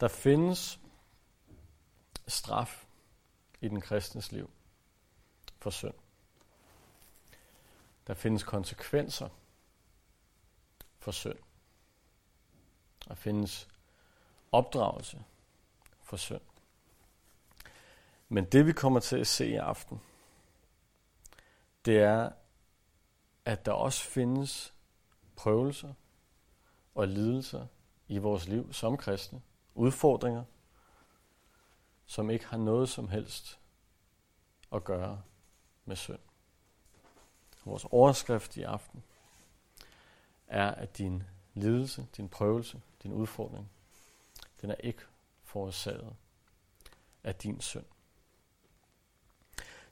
[0.00, 0.80] Der findes
[2.26, 2.86] straf
[3.60, 4.50] i den kristnes liv
[5.58, 5.94] for synd.
[8.06, 9.28] Der findes konsekvenser
[10.98, 11.38] for synd.
[13.08, 13.68] Der findes
[14.52, 15.24] opdragelse
[16.02, 16.40] for synd.
[18.28, 20.00] Men det vi kommer til at se i aften,
[21.84, 22.30] det er,
[23.44, 24.74] at der også findes
[25.36, 25.94] prøvelser
[26.94, 27.66] og lidelser
[28.08, 29.42] i vores liv som kristne,
[29.78, 30.44] udfordringer,
[32.06, 33.58] som ikke har noget som helst
[34.72, 35.22] at gøre
[35.84, 36.18] med synd.
[37.64, 39.02] Vores overskrift i aften
[40.46, 41.22] er, at din
[41.54, 43.70] lidelse, din prøvelse, din udfordring,
[44.60, 45.02] den er ikke
[45.42, 46.16] forårsaget
[47.24, 47.84] af din synd.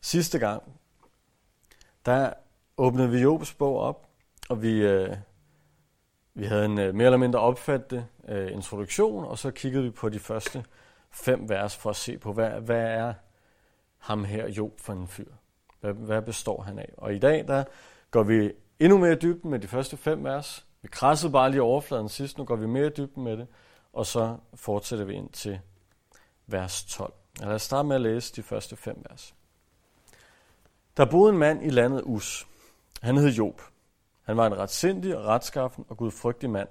[0.01, 0.80] Sidste gang,
[2.07, 2.32] der
[2.77, 4.09] åbnede vi Jobs bog op,
[4.48, 5.16] og vi, øh,
[6.36, 10.08] vi havde en øh, mere eller mindre opfattende øh, introduktion, og så kiggede vi på
[10.08, 10.64] de første
[11.10, 13.15] fem vers for at se på, hvad, hvad er
[13.98, 15.32] ham her Job for en fyr?
[15.80, 16.93] Hvad, hvad består han af?
[16.96, 17.65] Og i dag, der
[18.10, 20.66] går vi endnu mere i dybden med de første fem vers.
[20.82, 23.46] Vi krassede bare lige overfladen sidst, nu går vi mere i dybden med det,
[23.93, 25.60] og så fortsætter vi ind til
[26.46, 27.12] vers 12.
[27.40, 29.34] Lad os starte med at læse de første fem vers.
[30.96, 32.46] Der boede en mand i landet Us.
[33.02, 33.60] Han hed Job.
[34.27, 36.69] Han var en retsindig og retskaffen og gudfrygtig mand,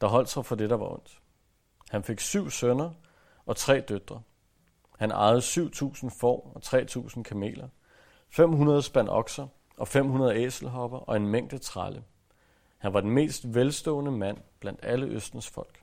[0.00, 1.20] der holdt sig for det, der var ondt.
[1.90, 2.90] Han fik syv sønner
[3.46, 4.22] og tre døtre.
[4.98, 7.68] Han ejede 7.000 får og 3.000 kameler,
[8.28, 12.04] 500 spand okser og 500 æselhopper og en mængde trælle.
[12.78, 15.82] Han var den mest velstående mand blandt alle Østens folk.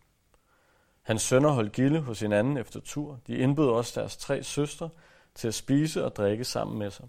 [1.02, 3.19] Hans sønner holdt gilde hos hinanden efter tur.
[3.27, 4.89] De indbød også deres tre søstre
[5.36, 7.05] til at spise og drikke sammen med sig.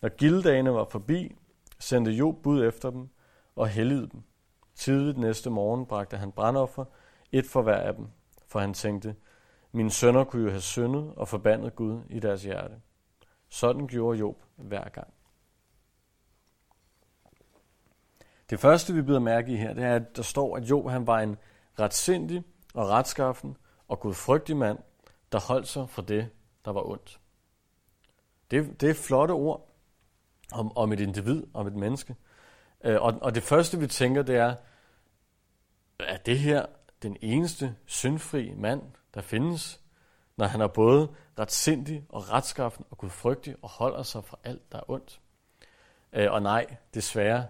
[0.00, 1.36] Når gildedagene var forbi,
[1.80, 3.08] sendte Job bud efter dem
[3.56, 4.22] og helligede dem.
[4.74, 6.84] Tidligt næste morgen bragte han brandoffer,
[7.32, 8.06] et for hver af dem,
[8.46, 9.16] for han tænkte,
[9.72, 12.74] mine sønner kunne jo have syndet og forbandet Gud i deres hjerte.
[13.48, 15.14] Sådan gjorde Job hver gang.
[18.50, 21.06] Det første, vi bider mærke i her, det er, at der står, at Job han
[21.06, 21.36] var en
[21.78, 22.42] retsindig
[22.74, 23.56] og retskaffen
[23.88, 24.78] og gudfrygtig mand,
[25.32, 26.28] der holdt sig for det,
[26.64, 27.20] der var ondt.
[28.50, 29.69] Det, det er flotte ord
[30.52, 32.14] om, om et individ, om et menneske.
[32.84, 34.54] Øh, og, og det første, vi tænker, det er,
[35.98, 36.66] er det her
[37.02, 38.82] den eneste syndfri mand,
[39.14, 39.80] der findes,
[40.36, 41.08] når han er både
[41.38, 45.20] retsindig og retskaffen og gudfrygtig og holder sig fra alt, der er ondt?
[46.12, 47.46] Øh, og nej, desværre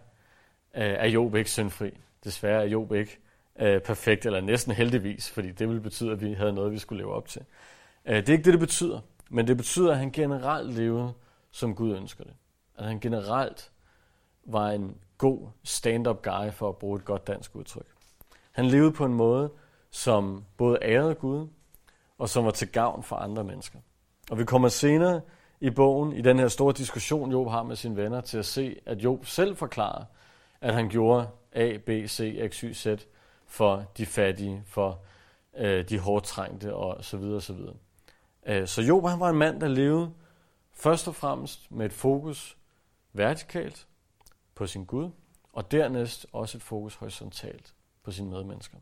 [0.74, 1.90] øh, er Job ikke syndfri.
[2.24, 3.18] Desværre er Job ikke
[3.60, 7.02] øh, perfekt, eller næsten heldigvis, fordi det ville betyde, at vi havde noget, vi skulle
[7.02, 7.42] leve op til.
[8.06, 9.00] Øh, det er ikke det, det betyder,
[9.30, 11.12] men det betyder, at han generelt levede,
[11.50, 12.34] som Gud ønsker det.
[12.80, 13.70] At han generelt
[14.44, 17.86] var en god stand-up guy, for at bruge et godt dansk udtryk.
[18.52, 19.50] Han levede på en måde,
[19.90, 21.48] som både ærede Gud,
[22.18, 23.78] og som var til gavn for andre mennesker.
[24.30, 25.20] Og vi kommer senere
[25.60, 28.80] i bogen, i den her store diskussion, Job har med sine venner, til at se,
[28.86, 30.04] at Job selv forklarer,
[30.60, 32.86] at han gjorde A, B, C, X, Y, Z
[33.46, 34.98] for de fattige, for
[35.56, 37.74] øh, de hårdt trængte og så videre, så videre.
[38.46, 40.10] Øh, så Job han var en mand, der levede
[40.72, 42.56] først og fremmest med et fokus
[43.12, 43.86] vertikalt
[44.54, 45.10] på sin Gud,
[45.52, 48.78] og dernæst også et fokus horisontalt på sine medmennesker.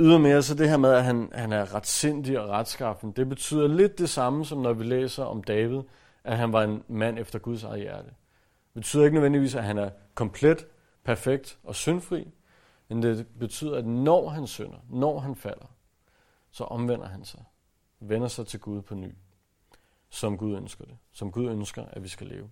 [0.00, 3.98] Ydermere så det her med, at han, han er retsindig og retskaffen, det betyder lidt
[3.98, 5.82] det samme, som når vi læser om David,
[6.24, 8.08] at han var en mand efter Guds eget hjerte.
[8.08, 10.66] Det betyder ikke nødvendigvis, at han er komplet,
[11.04, 12.28] perfekt og syndfri,
[12.88, 15.66] men det betyder, at når han synder, når han falder,
[16.50, 17.44] så omvender han sig,
[18.00, 19.14] vender sig til Gud på ny,
[20.12, 22.50] som Gud ønsker det, som Gud ønsker, at vi skal leve.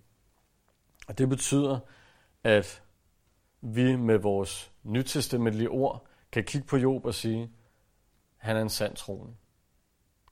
[1.08, 1.78] Og det betyder,
[2.44, 2.82] at
[3.60, 7.50] vi med vores nytestamentlige ord kan kigge på Job og sige,
[8.36, 9.34] han er en sand troende.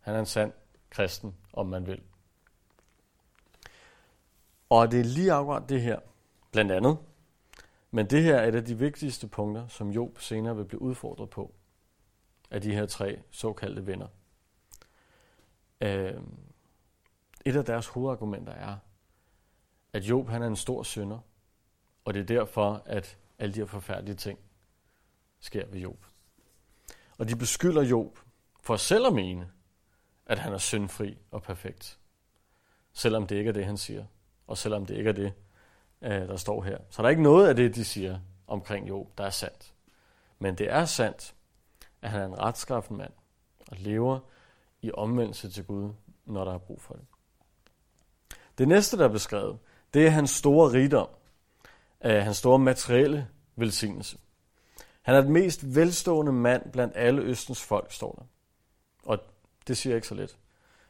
[0.00, 0.52] Han er en sand
[0.90, 2.02] kristen, om man vil.
[4.70, 6.00] Og det er lige akkurat det her,
[6.52, 6.98] blandt andet.
[7.90, 11.30] Men det her er et af de vigtigste punkter, som Job senere vil blive udfordret
[11.30, 11.54] på
[12.50, 14.06] af de her tre såkaldte venner.
[15.80, 16.14] Øh,
[17.44, 18.76] et af deres hovedargumenter er,
[19.92, 21.18] at Job han er en stor synder,
[22.04, 24.38] og det er derfor, at alle de her forfærdelige ting
[25.40, 26.06] sker ved Job.
[27.18, 28.18] Og de beskylder Job
[28.60, 29.50] for selv at mene,
[30.26, 31.98] at han er syndfri og perfekt.
[32.92, 34.04] Selvom det ikke er det, han siger.
[34.46, 35.32] Og selvom det ikke er det,
[36.02, 36.78] øh, der står her.
[36.90, 39.74] Så der er ikke noget af det, de siger omkring Job, der er sandt.
[40.38, 41.34] Men det er sandt,
[42.02, 43.12] at han er en retskaffen mand
[43.70, 44.20] og lever
[44.82, 45.92] i omvendelse til Gud,
[46.24, 47.04] når der er brug for det.
[48.58, 49.58] Det næste, der er beskrevet,
[49.94, 51.08] det er hans store rigdom,
[52.04, 53.26] øh, hans store materielle
[53.56, 54.18] velsignelse.
[55.02, 58.22] Han er den mest velstående mand blandt alle Østens folk, står der.
[59.10, 59.18] Og
[59.68, 60.36] det siger ikke så lidt.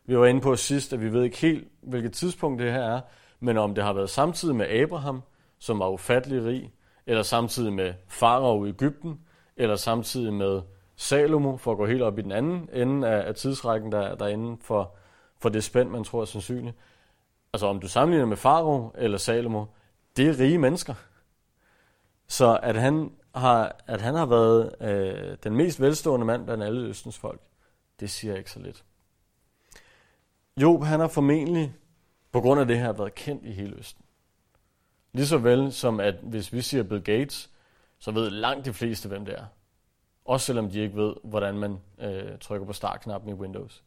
[0.05, 3.01] Vi var inde på sidst, at vi ved ikke helt, hvilket tidspunkt det her er,
[3.41, 5.23] men om det har været samtidig med Abraham,
[5.59, 6.73] som var ufattelig rig,
[7.07, 9.21] eller samtidig med Farao i Ægypten,
[9.57, 10.63] eller samtidig med
[10.97, 14.25] Salomo, for at gå helt op i den anden ende af, af tidsrækken, der, der
[14.25, 14.97] er inden for,
[15.39, 16.77] for det spænd, man tror er sandsynligt.
[17.53, 19.65] Altså om du sammenligner med Faro eller Salomo,
[20.17, 20.95] det er rige mennesker.
[22.29, 26.89] Så at han har, at han har været øh, den mest velstående mand blandt alle
[26.89, 27.41] Østens folk,
[28.01, 28.85] det siger ikke så lidt.
[30.57, 31.75] Job, han har formentlig
[32.33, 34.05] på grund af det her været kendt i hele Østen.
[35.13, 37.51] Lige så vel som at hvis vi siger Bill Gates,
[37.99, 39.45] så ved langt de fleste, hvem det er.
[40.25, 43.85] Også selvom de ikke ved, hvordan man øh, trykker på startknappen i Windows.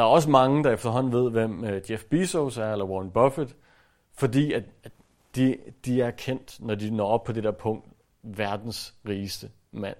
[0.00, 3.56] Der er også mange, der efterhånden ved, hvem øh, Jeff Bezos er, eller Warren Buffett,
[4.14, 4.92] fordi at, at
[5.34, 7.86] de, de er kendt, når de når op på det der punkt,
[8.22, 9.96] verdens rigeste mand.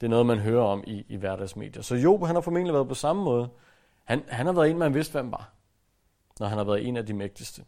[0.00, 1.82] Det er noget, man hører om i, i hverdagsmedier.
[1.82, 3.48] Så Job, han har formentlig været på samme måde.
[4.04, 5.52] Han, han har været en, man vidste, hvem var,
[6.40, 7.64] når han har været en af de mægtigste.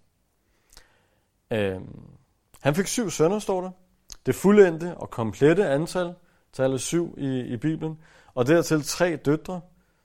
[1.51, 2.09] Øhm,
[2.61, 3.71] han fik syv sønner, står der.
[4.27, 6.15] Det fuldendte og komplette antal,
[6.53, 7.99] tallet syv i, i Bibelen.
[8.35, 9.61] Og dertil tre døtre,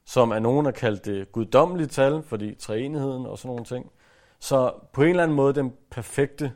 [0.07, 3.91] som er nogen, der kaldt det guddommelige tal, fordi treenigheden og sådan nogle ting.
[4.39, 6.53] Så på en eller anden måde den perfekte,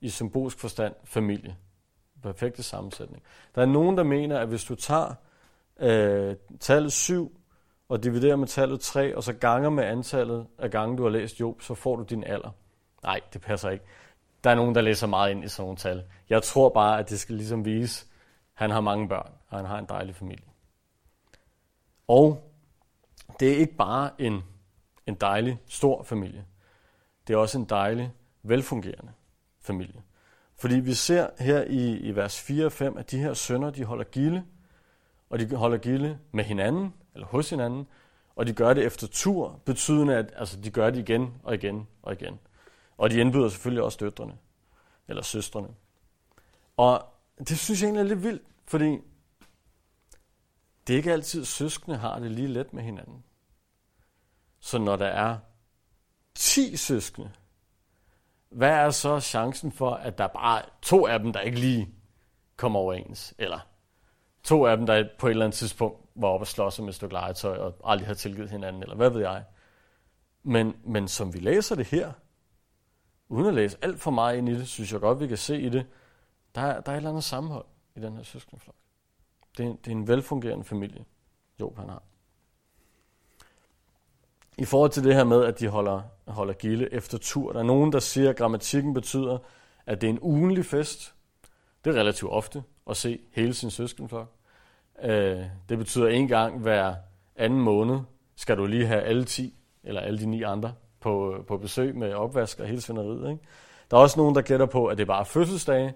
[0.00, 1.56] i symbolsk forstand, familie.
[2.22, 3.22] Perfekte sammensætning.
[3.54, 5.14] Der er nogen, der mener, at hvis du tager
[5.80, 7.40] øh, tallet 7
[7.88, 11.40] og dividerer med tallet 3, og så ganger med antallet af gange, du har læst
[11.40, 12.50] Job, så får du din alder.
[13.02, 13.84] Nej, det passer ikke.
[14.44, 16.04] Der er nogen, der læser meget ind i sådan nogle tal.
[16.28, 18.08] Jeg tror bare, at det skal ligesom vise, at
[18.54, 20.46] han har mange børn, og han har en dejlig familie.
[22.08, 22.51] Og
[23.40, 24.42] det er ikke bare en,
[25.06, 26.44] en dejlig, stor familie.
[27.26, 28.12] Det er også en dejlig,
[28.42, 29.12] velfungerende
[29.60, 30.02] familie.
[30.56, 33.84] Fordi vi ser her i, i vers 4 og 5, at de her sønner, de
[33.84, 34.44] holder gilde,
[35.30, 37.86] og de holder gilde med hinanden, eller hos hinanden,
[38.36, 41.88] og de gør det efter tur, betydende at altså, de gør det igen og igen
[42.02, 42.38] og igen.
[42.98, 44.32] Og de indbyder selvfølgelig også døtrene,
[45.08, 45.68] eller søstrene.
[46.76, 47.04] Og
[47.38, 48.98] det synes jeg egentlig er lidt vildt, fordi
[50.86, 53.24] det er ikke altid, søskende har det lige let med hinanden.
[54.60, 55.38] Så når der er
[56.34, 57.30] 10 søskende,
[58.48, 61.94] hvad er så chancen for, at der bare er to af dem, der ikke lige
[62.56, 63.34] kommer overens?
[63.38, 63.58] Eller
[64.42, 66.94] to af dem, der på et eller andet tidspunkt var oppe og slås med et
[66.94, 69.44] stykke legetøj og aldrig har tilgivet hinanden, eller hvad ved jeg.
[70.42, 72.12] Men, men som vi læser det her,
[73.28, 75.60] uden at læse alt for meget ind i det, synes jeg godt, vi kan se
[75.60, 75.86] i det,
[76.54, 77.64] der, der er et eller andet sammenhold
[77.96, 78.81] i den her søskendeflok.
[79.58, 81.04] Det er, det er en velfungerende familie,
[81.60, 82.02] Job han har.
[84.58, 87.64] I forhold til det her med, at de holder, holder gilde efter tur, der er
[87.64, 89.38] nogen, der siger, at grammatikken betyder,
[89.86, 91.14] at det er en ugenlig fest.
[91.84, 94.32] Det er relativt ofte at se hele sin søskenflok.
[95.02, 96.94] Øh, det betyder en gang hver
[97.36, 98.00] anden måned
[98.36, 102.14] skal du lige have alle 10 eller alle de ni andre på, på besøg med
[102.14, 103.30] opvask og hele svineriet.
[103.30, 103.42] Ikke?
[103.90, 105.94] Der er også nogen, der gætter på, at det er bare fødselsdage.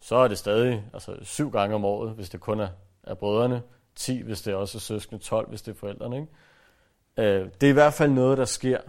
[0.00, 2.68] Så er det stadig altså, syv gange om året, hvis det kun er,
[3.02, 3.62] er brødrene.
[3.94, 5.22] 10, hvis det også er søskende.
[5.22, 6.16] 12, hvis det er forældrene.
[6.16, 6.28] Ikke?
[7.16, 8.80] Øh, det er i hvert fald noget, der sker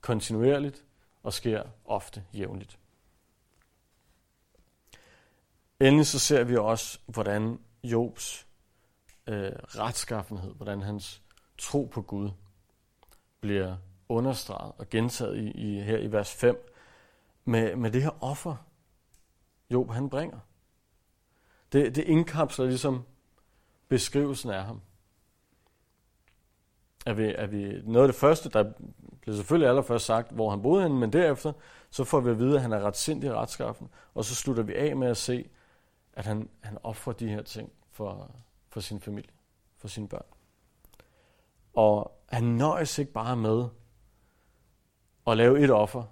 [0.00, 0.84] kontinuerligt
[1.22, 2.78] og sker ofte jævnligt.
[5.80, 8.46] Endelig så ser vi også, hvordan Jobs
[9.26, 11.22] øh, retskaffenhed, hvordan hans
[11.58, 12.30] tro på Gud
[13.40, 13.76] bliver
[14.08, 16.72] understreget og gentaget i, i, her i vers 5
[17.44, 18.56] med, med det her offer,
[19.70, 20.38] Job han bringer.
[21.72, 23.04] Det, det indkapsler ligesom
[23.88, 24.80] beskrivelsen af ham
[27.06, 28.72] er vi, er vi noget af det første, der
[29.20, 31.52] blev selvfølgelig allerførst sagt, hvor han boede henne, men derefter
[31.90, 34.74] så får vi at vide, at han er ret sindig retskaffen, og så slutter vi
[34.74, 35.48] af med at se,
[36.12, 38.30] at han, han offrer de her ting for,
[38.68, 39.30] for sin familie,
[39.76, 40.26] for sine børn.
[41.74, 43.64] Og han nøjes ikke bare med
[45.26, 46.04] at lave et offer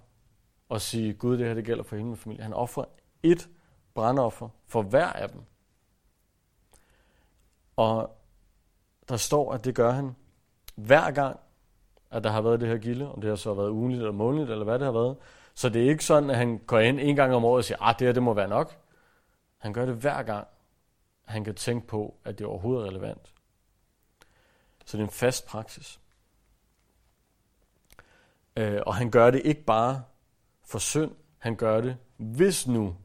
[0.69, 2.43] og sige, Gud, det her det gælder for hele min familie.
[2.43, 2.85] Han offrer
[3.23, 3.49] et
[3.97, 5.41] brandoffer for hver af dem.
[7.75, 8.17] Og
[9.09, 10.15] der står, at det gør han
[10.75, 11.39] hver gang,
[12.11, 14.51] at der har været det her gilde, om det har så været ugenligt eller månedligt,
[14.51, 15.17] eller hvad det har været.
[15.53, 17.77] Så det er ikke sådan, at han går ind en gang om året og siger,
[17.77, 18.77] at ah, det her det må være nok.
[19.57, 20.47] Han gør det hver gang,
[21.25, 23.33] han kan tænke på, at det er overhovedet er relevant.
[24.85, 25.99] Så det er en fast praksis.
[28.55, 30.03] Øh, og han gør det ikke bare
[30.65, 32.95] for synd, han gør det, hvis nu,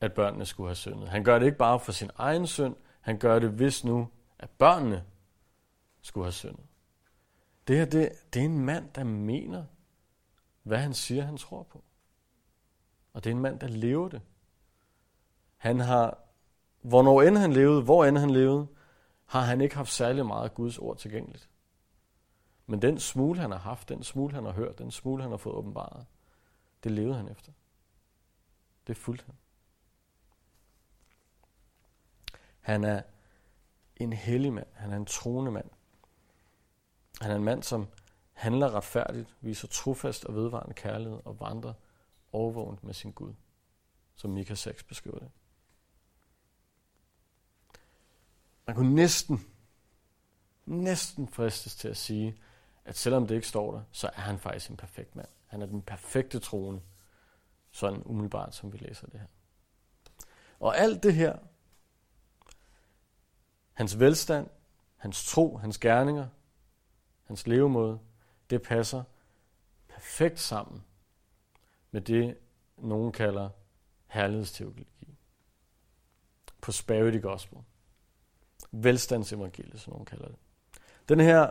[0.00, 1.08] at børnene skulle have syndet.
[1.08, 4.50] Han gør det ikke bare for sin egen synd, han gør det, hvis nu, at
[4.50, 5.04] børnene
[6.02, 6.66] skulle have syndet.
[7.68, 9.64] Det her, det, det er en mand, der mener,
[10.62, 11.84] hvad han siger, han tror på.
[13.12, 14.22] Og det er en mand, der lever det.
[15.56, 16.28] Han har
[16.82, 18.66] hvornår end han levede, hvor end han levede,
[19.26, 21.50] har han ikke haft særlig meget Guds ord tilgængeligt.
[22.66, 25.38] Men den smule, han har haft, den smule, han har hørt, den smule, han har
[25.38, 26.06] fået åbenbaret,
[26.84, 27.52] det levede han efter.
[28.86, 29.34] Det fulgte han.
[32.68, 33.02] Han er
[33.96, 34.66] en hellig mand.
[34.74, 35.70] Han er en troende mand.
[37.20, 37.88] Han er en mand, som
[38.32, 41.72] handler retfærdigt, viser trofast og vedvarende kærlighed og vandrer
[42.32, 43.34] overvågent med sin Gud,
[44.14, 45.30] som Mika 6 beskriver det.
[48.66, 49.46] Man kunne næsten,
[50.66, 52.36] næsten fristes til at sige,
[52.84, 55.28] at selvom det ikke står der, så er han faktisk en perfekt mand.
[55.46, 56.80] Han er den perfekte troende,
[57.70, 59.26] sådan umiddelbart, som vi læser det her.
[60.60, 61.38] Og alt det her,
[63.78, 64.46] hans velstand,
[64.96, 66.28] hans tro, hans gerninger,
[67.24, 67.98] hans levemåde,
[68.50, 69.02] det passer
[69.88, 70.84] perfekt sammen
[71.90, 72.36] med det,
[72.76, 73.50] nogen kalder
[74.06, 74.86] herlighedsteologi.
[76.60, 77.58] Prosperity gospel.
[78.72, 80.36] Velstandsevangeliet, som nogen kalder det.
[81.08, 81.50] Den her,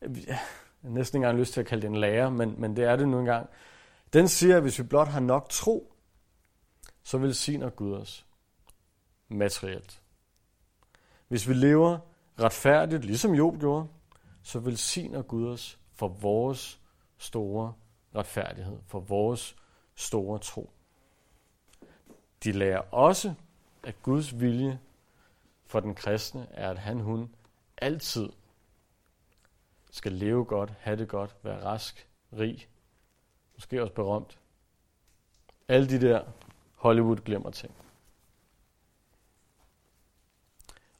[0.00, 0.40] jeg
[0.82, 2.96] har næsten ikke engang lyst til at kalde det en lærer, men, men det er
[2.96, 3.48] det nu engang.
[4.12, 5.94] Den siger, at hvis vi blot har nok tro,
[7.02, 8.26] så vil sin og Gud os
[9.28, 10.01] materielt.
[11.32, 11.98] Hvis vi lever
[12.40, 13.88] retfærdigt, ligesom Job gjorde,
[14.42, 16.80] så velsigner Gud os for vores
[17.18, 17.74] store
[18.14, 19.56] retfærdighed, for vores
[19.94, 20.70] store tro.
[22.44, 23.34] De lærer også,
[23.82, 24.80] at Guds vilje
[25.66, 27.34] for den kristne er, at han, hun
[27.76, 28.28] altid
[29.90, 32.68] skal leve godt, have det godt, være rask, rig,
[33.54, 34.38] måske også berømt.
[35.68, 36.24] Alle de der
[36.74, 37.74] Hollywood glemmer ting.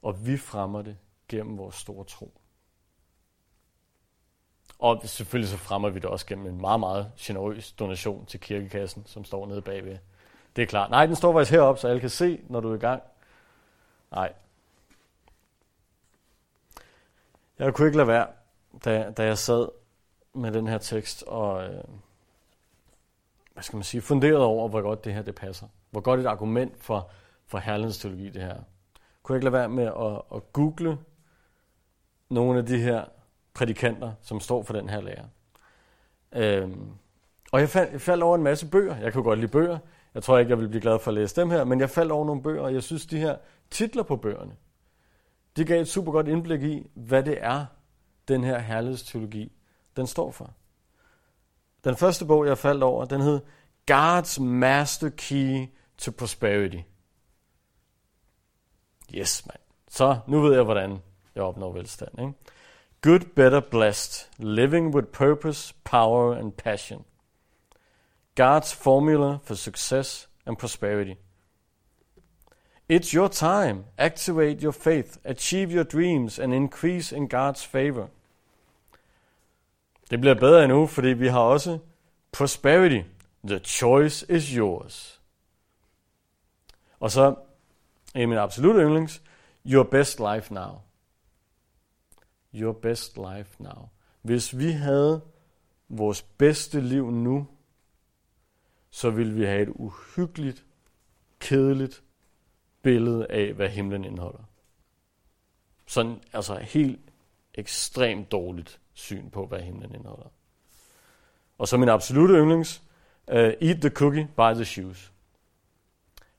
[0.02, 0.96] Og vi fremmer det
[1.28, 2.32] gennem vores store tro.
[4.78, 9.06] Og selvfølgelig så fremmer vi det også gennem en meget, meget generøs donation til kirkekassen,
[9.06, 9.98] som står nede bagved.
[10.56, 10.90] Det er klart.
[10.90, 13.02] Nej, den står faktisk heroppe, så alle kan se, når du er i gang.
[14.10, 14.32] Nej.
[17.58, 18.26] Jeg kunne ikke lade være,
[18.84, 19.68] da, da jeg sad
[20.34, 21.84] med den her tekst og, øh,
[23.52, 25.66] hvad skal man sige, funderede over, hvor godt det her det passer.
[25.90, 27.10] Hvor godt et argument for,
[27.46, 28.60] for herlighedsteologi det her.
[29.22, 30.98] Kunne jeg ikke lade være med at, at google
[32.30, 33.04] nogle af de her
[33.54, 35.28] prædikanter, som står for den her lære.
[36.32, 36.90] Øhm,
[37.52, 38.96] og jeg, faldt, jeg faldt over en masse bøger.
[38.96, 39.78] Jeg kunne godt lide bøger.
[40.14, 42.12] Jeg tror ikke, jeg vil blive glad for at læse dem her, men jeg faldt
[42.12, 43.36] over nogle bøger, og jeg synes, de her
[43.70, 44.56] titler på bøgerne,
[45.56, 47.66] de gav et super godt indblik i, hvad det er,
[48.28, 49.52] den her herlighedsteologi,
[49.96, 50.50] den står for.
[51.84, 53.40] Den første bog, jeg faldt over, den hed
[53.90, 55.66] God's Master Key
[55.98, 56.78] to Prosperity.
[59.14, 59.56] Yes, man.
[59.88, 61.02] Så nu ved jeg, hvordan
[61.34, 62.18] jeg opnår velstand.
[62.18, 62.32] Ikke?
[63.02, 64.28] Good, better, blessed.
[64.38, 67.04] Living with purpose, power and passion.
[68.40, 71.14] God's formula for success and prosperity.
[72.88, 73.84] It's your time.
[73.98, 78.08] Activate your faith, achieve your dreams and increase in God's favor.
[80.10, 81.78] Det bliver bedre endnu, fordi vi har også
[82.32, 83.02] prosperity.
[83.44, 85.20] The choice is yours.
[87.00, 87.34] Og så
[88.14, 89.22] en af mine absolutte yndlings,
[89.66, 90.80] your best life now.
[92.54, 93.88] Your best life now.
[94.22, 95.20] Hvis vi havde
[95.88, 97.46] vores bedste liv nu,
[98.90, 100.64] så ville vi have et uhyggeligt,
[101.40, 102.02] kedeligt
[102.82, 104.42] billede af, hvad himlen indeholder.
[105.86, 107.00] Sådan altså helt
[107.54, 110.28] ekstremt dårligt syn på, hvad himlen indeholder.
[111.58, 112.82] Og så min absolute yndlings,
[113.28, 115.12] uh, eat the cookie, buy the shoes.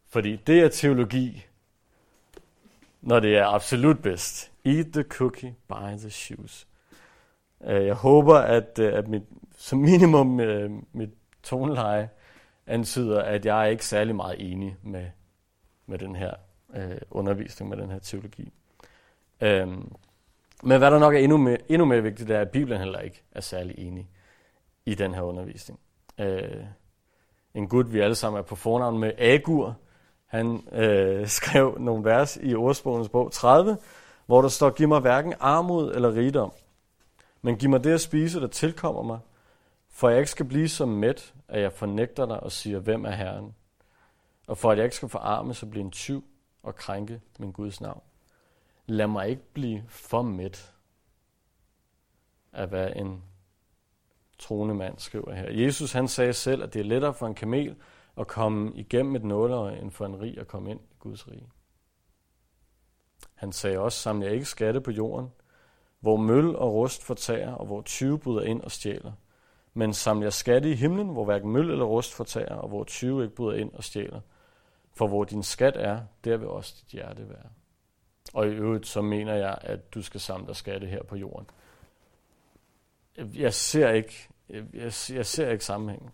[0.07, 1.45] Fordi det er teologi,
[3.03, 4.51] når det er absolut bedst.
[4.65, 6.67] Eat the cookie, buy the shoes.
[7.63, 9.23] Øh, jeg håber, at, øh, at mit,
[9.57, 11.09] som minimum øh, mit
[11.43, 12.09] toneleje
[12.67, 15.05] antyder, at jeg er ikke særlig meget enig med,
[15.85, 16.33] med den her
[16.75, 18.53] øh, undervisning, med den her teologi.
[19.41, 19.91] Øhm,
[20.63, 22.99] men hvad der nok er endnu mere, endnu mere vigtigt, det er, at Bibelen heller
[22.99, 24.09] ikke er særlig enig
[24.85, 25.79] i den her undervisning.
[26.19, 26.65] Øh,
[27.53, 29.77] en Gud, vi alle sammen er på fornavn med, Agur,
[30.33, 33.77] han øh, skrev nogle vers i ordsprogenes bog 30,
[34.25, 36.53] hvor der står, giv mig hverken armod eller rigdom,
[37.41, 39.19] men giv mig det at spise, der tilkommer mig,
[39.89, 43.11] for jeg ikke skal blive så mæt, at jeg fornægter dig og siger, hvem er
[43.11, 43.55] Herren,
[44.47, 46.23] og for at jeg ikke skal forarme, så blive en tyv
[46.63, 48.01] og krænke min Guds navn.
[48.85, 50.73] Lad mig ikke blive for mæt
[52.53, 53.23] af hvad en
[54.39, 55.51] troende mand skriver her.
[55.51, 57.75] Jesus han sagde selv, at det er lettere for en kamel
[58.17, 61.49] at komme igennem et nåleøje, end for en rig at komme ind i Guds rige.
[63.33, 65.31] Han sagde også, samle ikke skatte på jorden,
[65.99, 69.11] hvor møl og rust fortærer, og hvor 20 bryder ind og stjæler.
[69.73, 73.35] Men samler skatte i himlen, hvor hverken møl eller rust fortærer, og hvor 20 ikke
[73.35, 74.21] bryder ind og stjæler.
[74.93, 77.49] For hvor din skat er, der vil også dit hjerte være.
[78.33, 81.49] Og i øvrigt, så mener jeg, at du skal samle dig skatte her på jorden.
[83.17, 86.09] Jeg ser ikke, jeg, jeg ser ikke sammenhængen.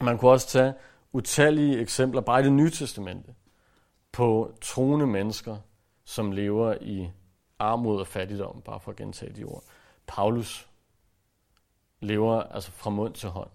[0.00, 0.74] Man kunne også tage
[1.12, 3.34] utallige eksempler, bare i det nye testamente,
[4.12, 5.56] på troende mennesker,
[6.04, 7.10] som lever i
[7.58, 9.64] armod og fattigdom, bare for at gentage de ord.
[10.06, 10.68] Paulus
[12.00, 13.50] lever altså fra mund til hånd.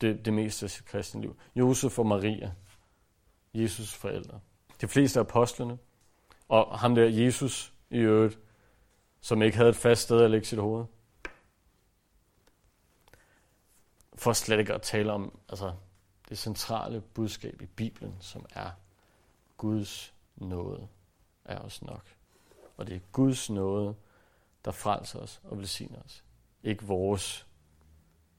[0.00, 1.36] Det, det meste af sit kristne liv.
[1.56, 2.52] Josef og Maria,
[3.54, 4.40] Jesus forældre.
[4.80, 5.78] De fleste af apostlene,
[6.48, 8.38] og ham der Jesus i øvrigt,
[9.20, 10.84] som ikke havde et fast sted at lægge sit hoved.
[14.24, 15.72] For slet ikke at tale om altså,
[16.28, 18.70] det centrale budskab i Bibelen, som er
[19.56, 20.88] Guds nåde
[21.44, 22.02] er os nok.
[22.76, 23.94] Og det er Guds nåde,
[24.64, 26.24] der frelser os og velsigner os.
[26.62, 27.46] Ikke vores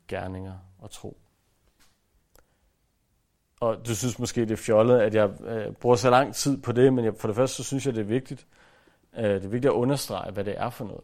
[0.07, 1.17] gerninger og tro.
[3.59, 6.71] Og du synes måske, det er fjollet, at jeg øh, bruger så lang tid på
[6.71, 8.47] det, men jeg, for det første, så synes jeg, det er vigtigt.
[9.17, 11.03] Øh, det er vigtigt at understrege, hvad det er for noget.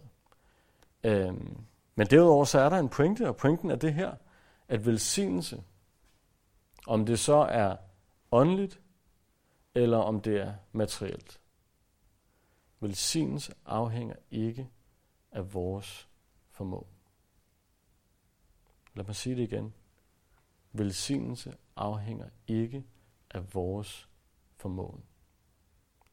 [1.03, 1.33] Øh,
[1.95, 4.11] men derudover så er der en pointe, og pointen er det her,
[4.71, 5.63] at velsignelse,
[6.87, 7.77] om det så er
[8.31, 8.81] åndeligt,
[9.75, 11.39] eller om det er materielt.
[12.79, 14.69] Velsignelse afhænger ikke
[15.31, 16.09] af vores
[16.49, 16.87] formåen.
[18.93, 19.73] Lad mig sige det igen.
[20.71, 22.85] Velsignelse afhænger ikke
[23.29, 24.09] af vores
[24.55, 25.03] formåen.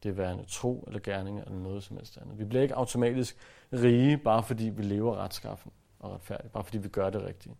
[0.03, 2.39] Det er værende tro eller gerninger eller noget som helst andet.
[2.39, 3.37] Vi bliver ikke automatisk
[3.73, 7.55] rige, bare fordi vi lever retskaffen og retfærdigt, bare fordi vi gør det rigtige.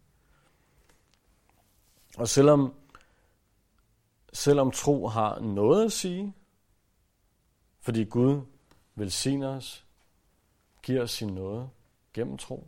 [2.17, 2.73] Og selvom,
[4.33, 6.33] selvom tro har noget at sige,
[7.79, 8.41] fordi Gud
[8.95, 9.85] velsigner os,
[10.83, 11.69] giver os sin noget
[12.13, 12.67] gennem tro,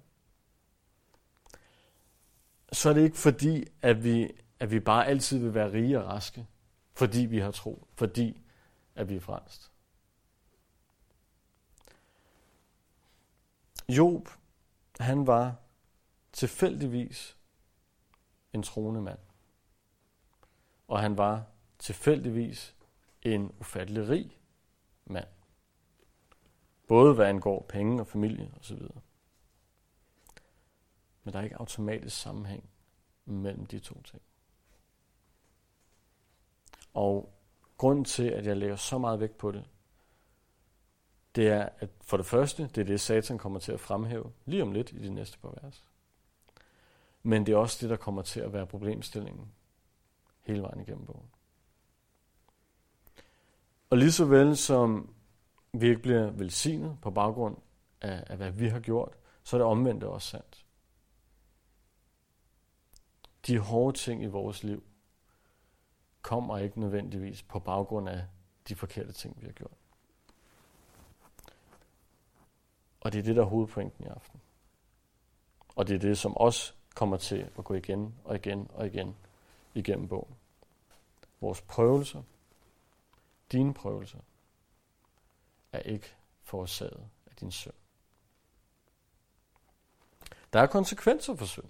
[2.72, 6.06] så er det ikke fordi, at vi, at vi bare altid vil være rige og
[6.06, 6.48] raske,
[6.94, 8.42] fordi vi har tro, fordi
[8.96, 9.72] at vi er frelst.
[13.90, 14.30] Job,
[15.00, 15.56] han var
[16.32, 17.38] tilfældigvis
[18.54, 19.20] en troende mand.
[20.92, 21.44] Og han var
[21.80, 22.76] tilfældigvis
[23.22, 24.38] en ufattelig rig
[25.06, 25.28] mand.
[26.88, 28.82] Både hvad angår penge og familie osv.
[31.24, 32.70] Men der er ikke automatisk sammenhæng
[33.26, 34.22] mellem de to ting.
[36.94, 37.34] Og
[37.78, 39.66] grunden til, at jeg lægger så meget vægt på det,
[41.36, 44.64] det er, at for det første, det er det, Satan kommer til at fremhæve lige
[44.64, 45.86] om lidt i de næste par vers.
[47.24, 49.52] Men det er også det, der kommer til at være problemstillingen
[50.44, 51.30] hele vejen igennem bogen.
[53.90, 55.14] Og lige så vel som
[55.74, 57.58] vi ikke bliver velsignet på baggrund
[58.02, 60.66] af, af, hvad vi har gjort, så er det omvendt også sandt.
[63.48, 64.84] De hårde ting i vores liv
[66.22, 68.26] kommer ikke nødvendigvis på baggrund af
[68.70, 69.78] de forkerte ting, vi har gjort.
[73.02, 74.42] Og det er det, der er hovedpointen i aften.
[75.76, 79.16] Og det er det, som også kommer til at gå igen og igen og igen
[79.74, 80.36] igennem bogen.
[81.42, 82.24] Vores prøvelser,
[83.52, 84.20] dine prøvelser,
[85.72, 87.74] er ikke forårsaget af din synd.
[90.54, 91.70] Der er konsekvenser for synd.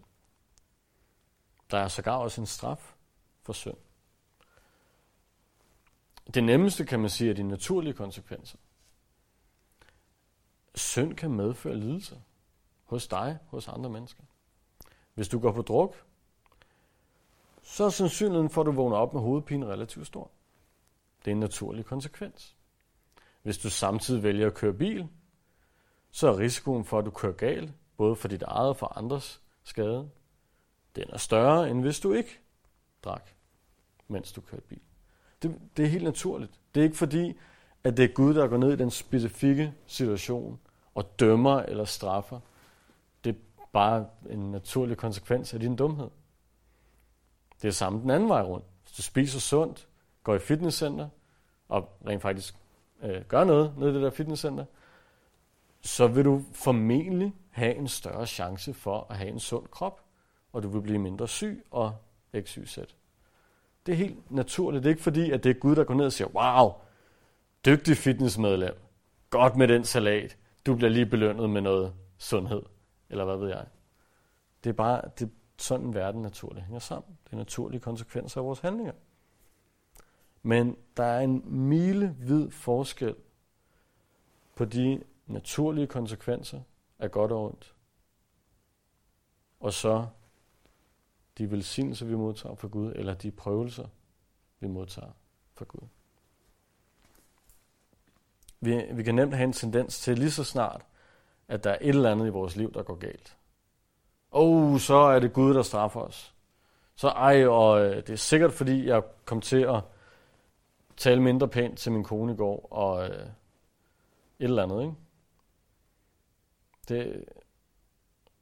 [1.72, 2.96] Der er sågar også en straf
[3.42, 3.78] for synd.
[6.34, 8.58] Det nemmeste kan man sige er de naturlige konsekvenser.
[10.76, 12.22] Synd kan medføre lidelse
[12.84, 14.24] hos dig, hos andre mennesker.
[15.14, 16.06] Hvis du går på druk,
[17.62, 20.32] så er sandsynligheden for, at du vågner op med hovedpine relativt stor.
[21.26, 22.56] Det er en naturlig konsekvens.
[23.44, 25.08] Hvis du samtidig vælger at køre bil,
[26.12, 29.42] så er risikoen for, at du kører galt, både for dit eget og for andres
[29.64, 30.10] skade,
[30.96, 32.40] den er større, end hvis du ikke
[33.04, 33.30] drak,
[34.08, 34.82] mens du kørte bil.
[35.42, 36.52] Det, det er helt naturligt.
[36.76, 37.38] Det er ikke fordi,
[37.84, 40.60] at det er Gud, der går ned i den specifikke situation
[40.96, 42.40] og dømmer eller straffer.
[43.24, 43.40] Det er
[43.72, 46.10] bare en naturlig konsekvens af din dumhed.
[47.62, 48.66] Det er samme den anden vej rundt.
[48.84, 49.88] Hvis du spiser sundt,
[50.24, 51.10] går i fitnesscenter
[51.70, 52.56] og rent faktisk
[53.04, 54.66] øh, gør noget nede i det der fitnesscenter,
[55.82, 60.02] så vil du formentlig have en større chance for at have en sund krop,
[60.54, 61.96] og du vil blive mindre syg og
[62.34, 62.68] ikke.
[63.86, 64.84] Det er helt naturligt.
[64.84, 66.72] Det er ikke fordi, at det er Gud, der går ned og siger, wow,
[67.66, 68.78] dygtig fitnessmedlem,
[69.30, 72.62] godt med den salat, du bliver lige belønnet med noget sundhed,
[73.10, 73.66] eller hvad ved jeg.
[74.64, 75.32] Det er bare, det
[75.64, 77.18] sådan verden naturligt hænger sammen.
[77.26, 78.94] Det er naturlige konsekvenser af vores handlinger.
[80.44, 83.16] Men der er en milevid forskel
[84.56, 86.62] på de naturlige konsekvenser
[87.00, 87.76] af godt og ondt,
[89.60, 90.08] og så
[91.38, 93.88] de velsignelser, vi modtager fra Gud, eller de prøvelser,
[94.60, 95.12] vi modtager
[95.54, 95.88] fra Gud.
[98.60, 100.86] Vi, vi kan nemt have en tendens til lige så snart,
[101.48, 103.38] at der er et eller andet i vores liv, der går galt.
[104.32, 106.36] Oh, så er det Gud, der straffer os.
[106.96, 109.84] Så ej, og øh, det er sikkert, fordi jeg kom til at
[110.98, 113.30] tale mindre pænt til min kone i går, og øh, et
[114.40, 114.96] eller andet, ikke?
[116.88, 117.26] Det,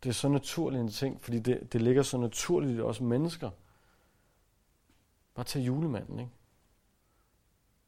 [0.03, 3.49] det er så naturligt en ting, fordi det, det ligger så naturligt også mennesker.
[5.35, 6.31] Bare tag julemanden, ikke?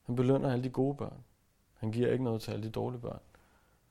[0.04, 1.24] Han belønner alle de gode børn.
[1.74, 3.20] Han giver ikke noget til alle de dårlige børn.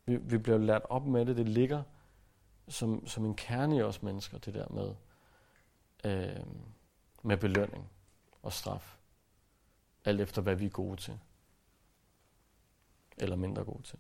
[0.05, 1.37] Vi, vi bliver lært op med det.
[1.37, 1.83] Det ligger
[2.69, 4.95] som, som en kerne i os mennesker, det der med,
[6.05, 6.47] øh,
[7.23, 7.91] med belønning
[8.43, 8.97] og straf.
[10.05, 11.19] Alt efter, hvad vi er gode til.
[13.17, 13.99] Eller mindre gode til.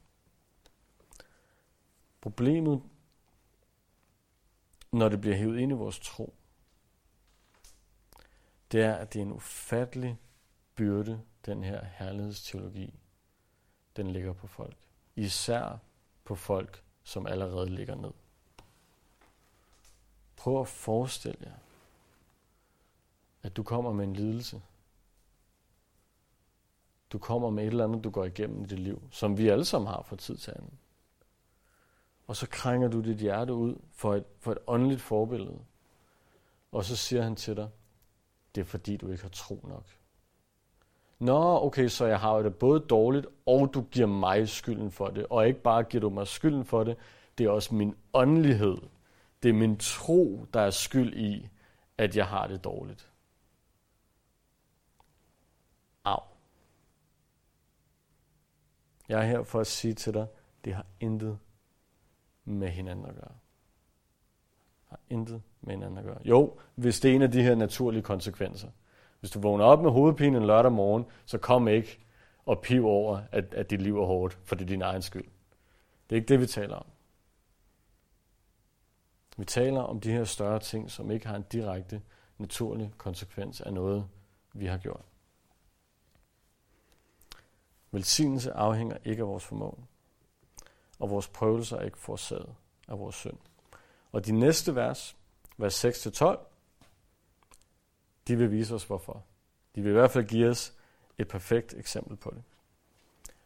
[2.20, 2.82] Problemet,
[4.92, 6.34] når det bliver hævet ind i vores tro,
[8.72, 10.18] det er, at det er en ufattelig
[10.74, 13.00] byrde, den her herlighedsteologi,
[13.96, 14.76] den ligger på folk.
[15.16, 15.78] Især
[16.24, 18.12] på folk, som allerede ligger ned.
[20.40, 21.58] Prøv at forestille jer,
[23.42, 24.62] at du kommer med en lidelse.
[27.12, 29.64] Du kommer med et eller andet, du går igennem i dit liv, som vi alle
[29.64, 30.78] sammen har fra tid til anden.
[32.26, 35.58] Og så krænger du dit hjerte ud for et, for et åndeligt forbillede.
[36.72, 37.68] Og så siger han til dig,
[38.54, 39.84] det er fordi du ikke har tro nok.
[41.18, 45.26] Nå, okay, så jeg har det både dårligt, og du giver mig skylden for det.
[45.30, 46.96] Og ikke bare giver du mig skylden for det,
[47.38, 48.76] det er også min åndelighed.
[49.42, 51.48] Det er min tro, der er skyld i,
[51.98, 53.10] at jeg har det dårligt.
[56.04, 56.20] Au.
[59.08, 60.26] Jeg er her for at sige til dig,
[60.64, 61.38] det har intet
[62.44, 63.34] med hinanden at gøre.
[64.86, 66.18] Har intet med hinanden at gøre.
[66.24, 68.68] Jo, hvis det er en af de her naturlige konsekvenser.
[69.20, 71.98] Hvis du vågner op med hovedpine en lørdag morgen, så kom ikke
[72.46, 75.28] og piv over, at, at dit liv er hårdt, for det er din egen skyld.
[76.10, 76.86] Det er ikke det, vi taler om.
[79.40, 82.02] Vi taler om de her større ting, som ikke har en direkte,
[82.38, 84.08] naturlig konsekvens af noget,
[84.52, 85.04] vi har gjort.
[87.90, 89.88] Velsignelse afhænger ikke af vores formåen,
[90.98, 92.54] og vores prøvelser er ikke forårsaget
[92.88, 93.36] af vores synd.
[94.12, 95.16] Og de næste vers,
[95.56, 96.38] vers 6-12,
[98.28, 99.24] de vil vise os hvorfor.
[99.74, 100.74] De vil i hvert fald give os
[101.18, 102.42] et perfekt eksempel på det.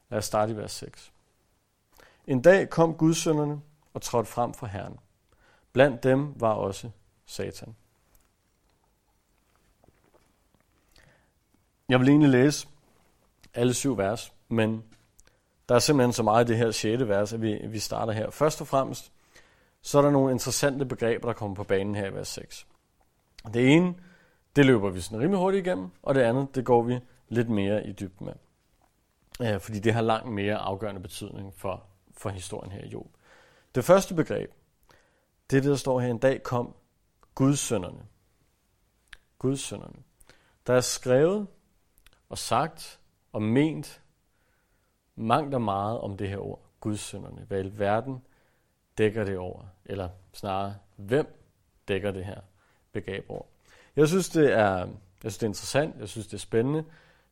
[0.09, 1.13] Lad os starte i vers 6.
[2.27, 3.63] En dag kom gudsønderne
[3.95, 4.99] og trådte frem for Herren.
[5.75, 6.91] Blandt dem var også
[7.27, 7.77] Satan.
[11.89, 12.69] Jeg vil egentlig læse
[13.55, 14.85] alle syv vers, men
[15.69, 18.31] der er simpelthen så meget i det her sjette vers, at vi, vi starter her.
[18.31, 19.13] Først og fremmest,
[19.83, 22.67] så er der nogle interessante begreber, der kommer på banen her i vers 6.
[23.55, 23.95] Det ene,
[24.57, 27.87] det løber vi sådan rimelig hurtigt igennem, og det andet, det går vi lidt mere
[27.87, 28.35] i dybden med.
[29.41, 31.83] Ja, fordi det har langt mere afgørende betydning for,
[32.17, 33.07] for historien her i Job.
[33.75, 34.51] Det første begreb,
[35.51, 36.75] det er det, der står her, en dag kom
[37.35, 38.03] Guds sønderne.
[39.39, 39.97] Guds sønderne.
[40.67, 41.47] Der er skrevet
[42.29, 43.01] og sagt
[43.33, 44.03] og ment
[45.17, 47.45] mangt og meget om det her ord, Guds sønderne.
[47.49, 48.23] Hvad i verden
[48.99, 49.65] dækker det over?
[49.85, 51.27] Eller snarere, hvem
[51.89, 52.41] dækker det her
[52.93, 53.45] begreb over?
[53.97, 54.87] Jeg synes, det er, jeg
[55.33, 56.01] synes, det er interessant.
[56.01, 56.85] Jeg synes, det er spændende.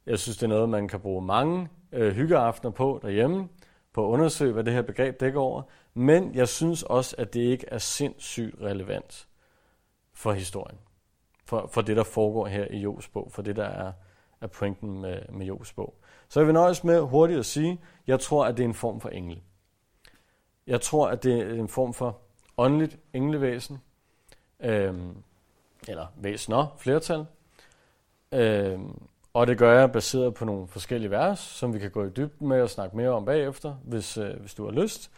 [0.06, 3.48] Jeg synes, det er noget, man kan bruge mange øh, hyggeaftener på derhjemme,
[3.92, 5.62] på at undersøge, hvad det her begreb dækker over.
[5.94, 9.28] Men jeg synes også, at det ikke er sindssygt relevant
[10.12, 10.78] for historien.
[11.44, 13.32] For, for det, der foregår her i Jobs bog.
[13.32, 13.92] For det, der er,
[14.40, 15.94] er pointen med, med Jobs bog.
[16.28, 19.00] Så jeg vil nøjes med hurtigt at sige, jeg tror, at det er en form
[19.00, 19.42] for engel.
[20.66, 22.18] Jeg tror, at det er en form for
[22.56, 23.78] åndeligt englevæsen.
[24.60, 25.22] Øhm,
[25.88, 27.26] eller væsener, flertal.
[28.32, 29.02] Øhm,
[29.32, 32.48] og det gør jeg baseret på nogle forskellige vers, som vi kan gå i dybden
[32.48, 35.10] med og snakke mere om bagefter, hvis, øh, hvis du har lyst.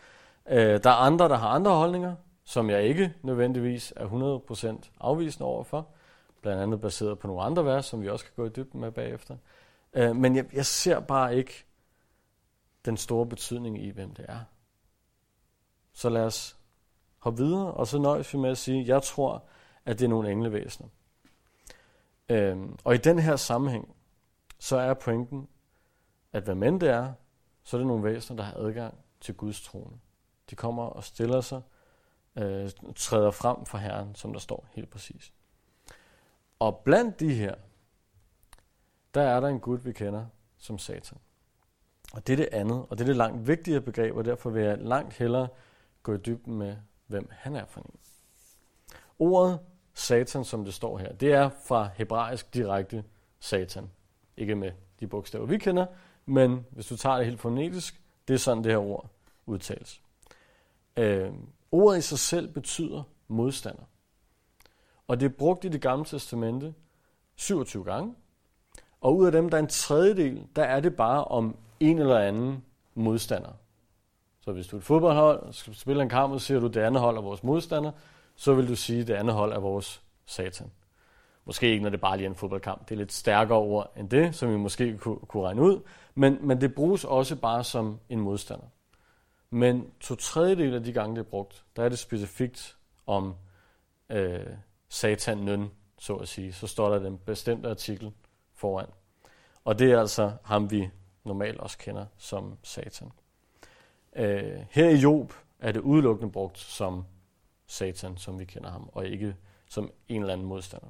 [0.48, 4.06] Øh, der er andre, der har andre holdninger, som jeg ikke nødvendigvis er
[4.82, 5.88] 100% afvisende overfor.
[6.42, 8.92] Blandt andet baseret på nogle andre vers, som vi også kan gå i dybden med
[8.92, 9.36] bagefter.
[9.92, 11.64] Øh, men jeg, jeg ser bare ikke
[12.84, 14.40] den store betydning i, hvem det er.
[15.92, 16.56] Så lad os
[17.18, 19.44] hoppe videre, og så nøjes vi med at sige, at jeg tror,
[19.84, 20.88] at det er nogle englevæsener.
[22.28, 23.96] Øhm, og i den her sammenhæng,
[24.58, 25.48] så er pointen,
[26.32, 27.12] at hvad mænd det er,
[27.64, 29.98] så er det nogle væsener, der har adgang til Guds trone.
[30.50, 31.62] De kommer og stiller sig,
[32.36, 35.32] øh, træder frem for Herren, som der står helt præcis.
[36.58, 37.54] Og blandt de her,
[39.14, 40.26] der er der en Gud, vi kender
[40.58, 41.18] som Satan.
[42.12, 44.62] Og det er det andet, og det er det langt vigtigere begreb, og derfor vil
[44.62, 45.48] jeg langt hellere
[46.02, 46.76] gå i dybden med,
[47.06, 47.90] hvem han er for en.
[49.18, 49.58] Ordet
[49.94, 53.04] Satan, som det står her, det er fra hebraisk direkte
[53.40, 53.90] Satan.
[54.36, 55.86] Ikke med de bogstaver, vi kender,
[56.26, 59.10] men hvis du tager det helt fonetisk, det er sådan, det her ord
[59.46, 60.03] udtales.
[60.96, 61.32] Øh,
[61.72, 63.82] ordet i sig selv betyder modstander.
[65.08, 66.74] Og det er brugt i det gamle testamente
[67.36, 68.14] 27 gange.
[69.00, 72.18] Og ud af dem, der er en tredjedel, der er det bare om en eller
[72.18, 73.52] anden modstander.
[74.40, 76.80] Så hvis du er et fodboldhold og skal spille en kamp, og siger du, det
[76.80, 77.90] andet hold er vores modstander,
[78.36, 80.70] så vil du sige, at det andet hold er vores satan.
[81.44, 82.88] Måske ikke, når det bare lige er en fodboldkamp.
[82.88, 85.80] Det er lidt stærkere ord end det, som vi måske kunne, kunne regne ud.
[86.14, 88.66] Men, men det bruges også bare som en modstander.
[89.50, 92.76] Men to tredjedel af de gange, det er brugt, der er det specifikt
[93.06, 93.34] om
[94.10, 94.46] øh,
[94.88, 96.52] satanen, så at sige.
[96.52, 98.12] Så står der den bestemte artikel
[98.54, 98.88] foran.
[99.64, 100.90] Og det er altså ham, vi
[101.24, 103.10] normalt også kender som satan.
[104.16, 107.04] Øh, her i Job er det udelukkende brugt som
[107.66, 109.36] satan, som vi kender ham, og ikke
[109.68, 110.88] som en eller anden modstander.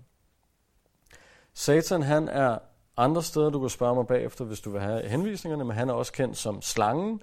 [1.54, 2.58] Satan, han er
[2.96, 5.94] andre steder, du kan spørge mig bagefter, hvis du vil have henvisningerne, men han er
[5.94, 7.22] også kendt som slangen,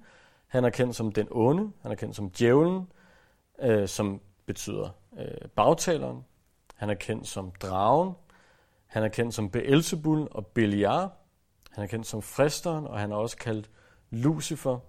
[0.52, 2.92] han er kendt som den onde, han er kendt som djævlen,
[3.62, 6.26] øh, som betyder øh, bagtaleren,
[6.76, 8.14] han er kendt som dragen,
[8.86, 11.12] han er kendt som Beelzebul og Beliar,
[11.72, 13.70] han er kendt som fristeren, og han er også kaldt
[14.10, 14.80] Lucifer,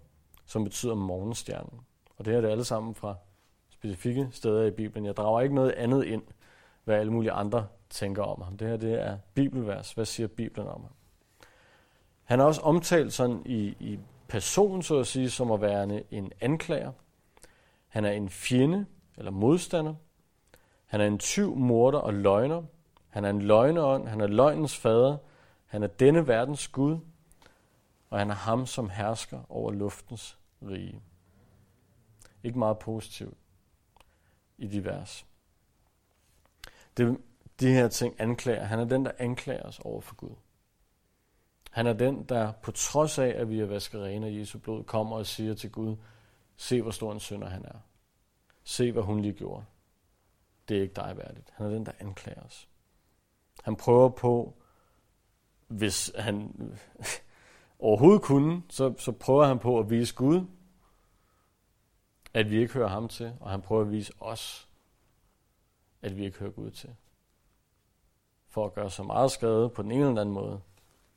[0.47, 1.81] som betyder morgenstjernen.
[2.17, 3.15] Og det her er det alle sammen fra
[3.71, 5.07] specifikke steder i Bibelen.
[5.07, 6.23] Jeg drager ikke noget andet ind,
[6.85, 8.57] hvad alle mulige andre tænker om ham.
[8.57, 9.93] Det her det er bibelvers.
[9.93, 10.93] Hvad siger Bibelen om ham?
[12.25, 13.99] Han er også omtalt sådan i, i
[14.33, 16.93] person, så at sige, som at være en anklager.
[17.89, 19.95] Han er en fjende eller modstander.
[20.87, 22.63] Han er en tyv, morder og løgner.
[23.09, 24.09] Han er en løgneånd.
[24.09, 25.17] Han er løgnens fader.
[25.67, 26.99] Han er denne verdens Gud.
[28.11, 31.01] Og han er ham, som hersker over luftens rige.
[32.43, 33.37] Ikke meget positivt
[34.59, 35.27] i de vers.
[36.97, 37.19] Det,
[37.61, 38.65] de her ting anklager.
[38.65, 40.35] Han er den, der anklager os over for Gud.
[41.73, 44.85] Han er den, der på trods af, at vi er vasket rene af Jesu blod,
[44.85, 45.97] kommer og siger til Gud,
[46.57, 47.79] se hvor stor en synder han er.
[48.65, 49.65] Se, hvad hun lige gjorde.
[50.69, 51.53] Det er ikke dig værdigt.
[51.55, 52.69] Han er den, der anklager os.
[53.63, 54.55] Han prøver på,
[55.69, 56.53] hvis han
[57.79, 60.47] overhovedet kunne, så, så prøver han på at vise Gud,
[62.35, 64.69] at vi ikke hører ham til, og han prøver at vise os,
[66.03, 66.95] at vi ikke hører Gud til.
[68.49, 70.61] For at gøre så meget skade på den ene eller anden måde,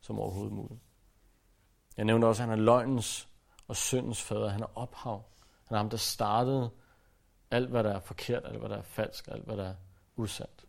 [0.05, 0.79] som overhovedet muligt.
[1.97, 3.29] Jeg nævnte også, at han er løgnens
[3.67, 4.49] og syndens fader.
[4.49, 5.23] Han er ophav.
[5.67, 6.69] Han er ham, der startede
[7.51, 9.75] alt, hvad der er forkert, alt, hvad der er falsk, alt, hvad der er
[10.15, 10.65] usandt.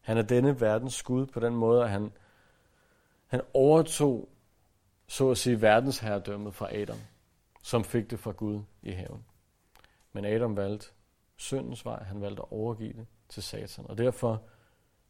[0.00, 2.12] Han er denne verdens Gud på den måde, at han,
[3.26, 4.28] han overtog,
[5.06, 6.98] så at sige, verdensherredømmet fra Adam,
[7.62, 9.24] som fik det fra Gud i haven.
[10.12, 10.86] Men Adam valgte
[11.36, 13.86] syndens vej, han valgte at overgive det til Satan.
[13.88, 14.42] Og derfor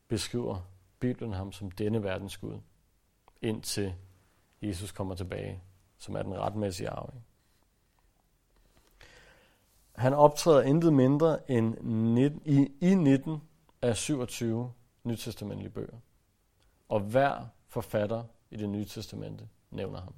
[0.08, 0.60] beskriver
[1.04, 2.58] Bibelen ham som denne verdens Gud,
[3.42, 3.94] indtil
[4.62, 5.62] Jesus kommer tilbage,
[5.98, 7.24] som er den retmæssige arving.
[9.94, 13.42] Han optræder intet mindre end 19, i, i 19
[13.82, 14.72] af 27
[15.04, 15.98] nytestamentlige bøger.
[16.88, 20.14] Og hver forfatter i det nye testamente nævner ham.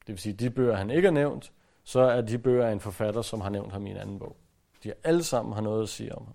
[0.00, 1.52] Det vil sige, at de bøger, han ikke har nævnt,
[1.84, 4.36] så er de bøger af en forfatter, som har nævnt ham i en anden bog.
[4.84, 6.34] De alle sammen har noget at sige om ham.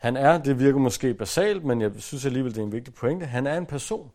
[0.00, 3.26] Han er, det virker måske basalt, men jeg synes alligevel, det er en vigtig pointe,
[3.26, 4.12] han er en person.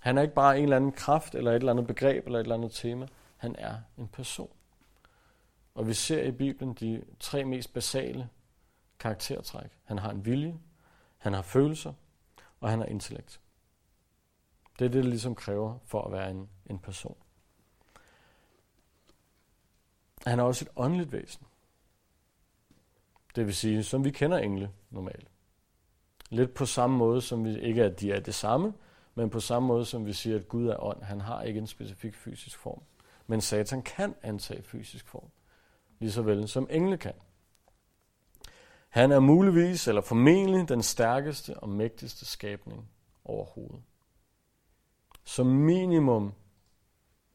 [0.00, 2.42] Han er ikke bare en eller anden kraft, eller et eller andet begreb, eller et
[2.42, 3.06] eller andet tema.
[3.36, 4.50] Han er en person.
[5.74, 8.28] Og vi ser i Bibelen de tre mest basale
[8.98, 9.70] karaktertræk.
[9.84, 10.58] Han har en vilje,
[11.18, 11.92] han har følelser,
[12.60, 13.40] og han har intellekt.
[14.78, 17.16] Det er det, det ligesom kræver for at være en, en person.
[20.26, 21.46] Han er også et åndeligt væsen.
[23.36, 25.28] Det vil sige, som vi kender engle normalt.
[26.30, 28.72] Lidt på samme måde, som vi ikke er, at de er det samme,
[29.14, 31.02] men på samme måde, som vi siger, at Gud er ånd.
[31.02, 32.82] Han har ikke en specifik fysisk form.
[33.26, 35.28] Men Satan kan antage fysisk form,
[35.98, 37.14] lige så vel som engle kan.
[38.88, 42.88] Han er muligvis, eller formentlig, den stærkeste og mægtigste skabning
[43.24, 43.82] overhovedet.
[45.24, 46.32] Som minimum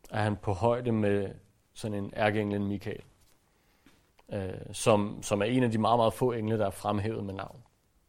[0.10, 1.34] er han på højde med
[1.74, 3.04] sådan en ærkeenglen Michael
[4.34, 7.34] øh, som, som er en af de meget, meget få engle, der er fremhævet med
[7.34, 7.64] navn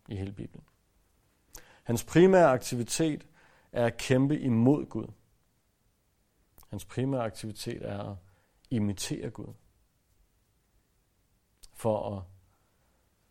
[0.09, 0.65] i hele Bibelen.
[1.83, 3.27] Hans primære aktivitet
[3.73, 5.07] er at kæmpe imod Gud.
[6.69, 8.17] Hans primære aktivitet er at
[8.71, 9.55] imitere Gud.
[11.73, 12.23] For at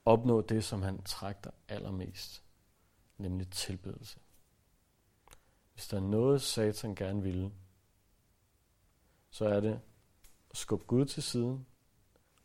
[0.06, 2.43] opnå det, som han trægter allermest,
[3.17, 4.19] nemlig tilbedelse.
[5.73, 7.52] Hvis der er noget, Satan gerne ville,
[9.30, 9.80] så er det
[10.50, 11.65] at skubbe Gud til siden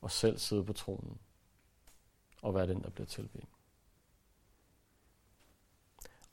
[0.02, 1.18] og selv sidde på tronen
[2.42, 3.48] og være den, der bliver tilbedt.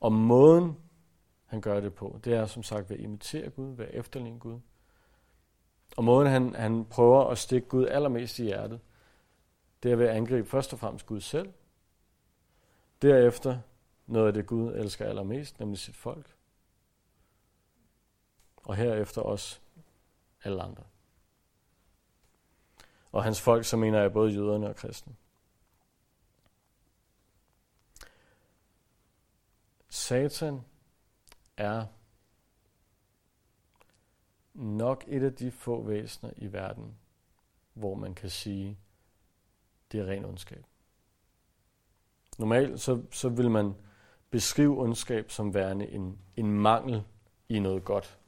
[0.00, 0.76] Og måden,
[1.46, 4.38] han gør det på, det er som sagt ved at imitere Gud, ved at efterligne
[4.38, 4.60] Gud.
[5.96, 8.80] Og måden, han, han prøver at stikke Gud allermest i hjertet,
[9.82, 11.52] det er ved at angribe først og fremmest Gud selv.
[13.02, 13.60] Derefter
[14.06, 16.36] noget af det Gud elsker allermest, nemlig sit folk.
[18.56, 19.60] Og herefter også
[20.44, 20.82] alle andre.
[23.12, 25.14] Og hans folk, så mener jeg både jøderne og kristne.
[29.88, 30.60] Satan
[31.56, 31.86] er
[34.54, 36.96] nok et af de få væsener i verden,
[37.74, 38.78] hvor man kan sige,
[39.92, 40.64] det er ren ondskab.
[42.38, 43.74] Normalt så, så vil man
[44.30, 47.04] beskrive ondskab som værende en, en mangel
[47.48, 48.18] i noget godt.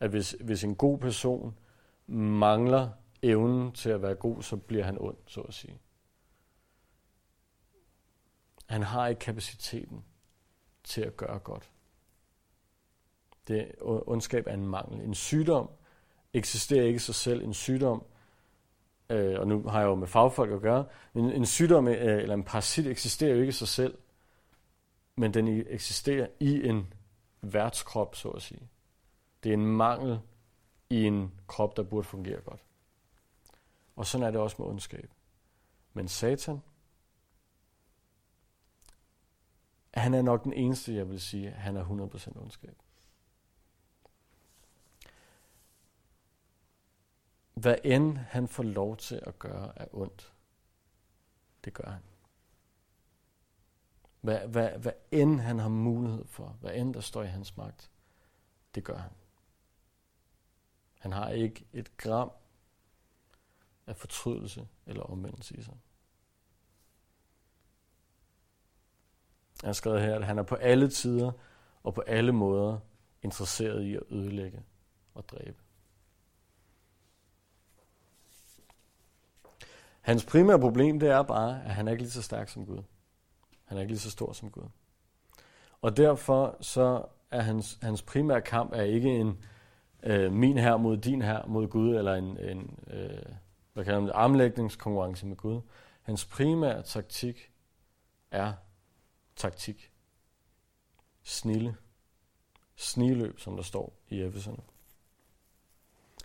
[0.00, 1.58] At hvis, hvis en god person
[2.06, 2.90] mangler
[3.22, 5.80] evnen til at være god, så bliver han ond, så at sige.
[8.66, 10.04] Han har ikke kapaciteten
[10.84, 11.70] til at gøre godt.
[13.48, 15.00] Det, ondskab er en mangel.
[15.00, 15.70] En sygdom
[16.32, 17.44] eksisterer ikke i sig selv.
[17.44, 18.04] En sygdom,
[19.10, 22.34] øh, og nu har jeg jo med fagfolk at gøre, men en sygdom øh, eller
[22.34, 23.98] en parasit eksisterer jo ikke i sig selv,
[25.16, 26.92] men den eksisterer i en
[27.40, 28.68] værtskrop, så at sige.
[29.42, 30.20] Det er en mangel
[30.90, 32.60] i en krop, der burde fungere godt.
[34.00, 35.10] Og sådan er det også med ondskab.
[35.92, 36.62] Men Satan,
[39.94, 42.82] han er nok den eneste, jeg vil sige, han er 100% ondskab.
[47.54, 50.32] Hvad end han får lov til at gøre af ondt,
[51.64, 52.02] det gør han.
[54.20, 57.90] Hvad, hvad, hvad end han har mulighed for, hvad end der står i hans magt,
[58.74, 59.12] det gør han.
[61.00, 62.30] Han har ikke et gram
[63.86, 65.74] af fortrydelse eller omvendelse i sig.
[69.62, 71.32] Jeg har skrevet her, at han er på alle tider
[71.82, 72.78] og på alle måder
[73.22, 74.62] interesseret i at ødelægge
[75.14, 75.58] og dræbe.
[80.00, 82.82] Hans primære problem, det er bare, at han er ikke lige så stærk som Gud.
[83.64, 84.68] Han er ikke lige så stor som Gud.
[85.82, 89.44] Og derfor så er hans, hans primære kamp er ikke en
[90.02, 93.22] øh, min her mod din her mod Gud, eller en, en øh,
[93.72, 95.60] hvad kalder man det, armlægningskonkurrence med Gud.
[96.02, 97.52] Hans primære taktik
[98.30, 98.52] er
[99.36, 99.92] taktik.
[101.22, 101.76] Snille.
[102.76, 104.62] Sniløb, som der står i Efeserne.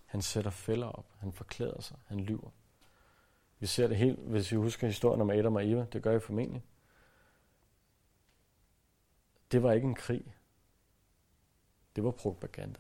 [0.06, 1.06] Han sætter fælder op.
[1.20, 1.98] Han forklæder sig.
[2.06, 2.50] Han lyver.
[3.60, 5.86] Vi ser det helt, hvis vi husker historien om Adam og Eva.
[5.94, 6.64] Det gør I formentlig.
[9.52, 10.36] Det var ikke en krig.
[11.96, 12.80] Det var propaganda.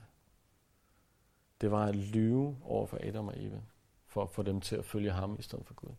[1.61, 3.61] Det var at lyve over for Adam og Eva,
[4.15, 5.89] for at få dem til at følge ham i stedet for Gud.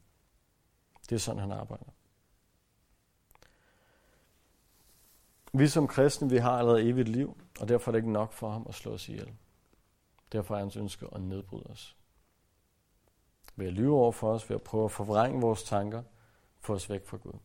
[1.09, 1.85] Det er sådan, han arbejder.
[5.53, 8.51] Vi som kristne, vi har allerede evigt liv, og derfor er det ikke nok for
[8.51, 9.35] ham at slå os ihjel.
[10.33, 11.97] Derfor er hans ønske at nedbryde os.
[13.57, 16.03] Ved at lyve over for os, ved at prøve at forvrænge vores tanker,
[16.61, 17.39] få os væk fra Gud.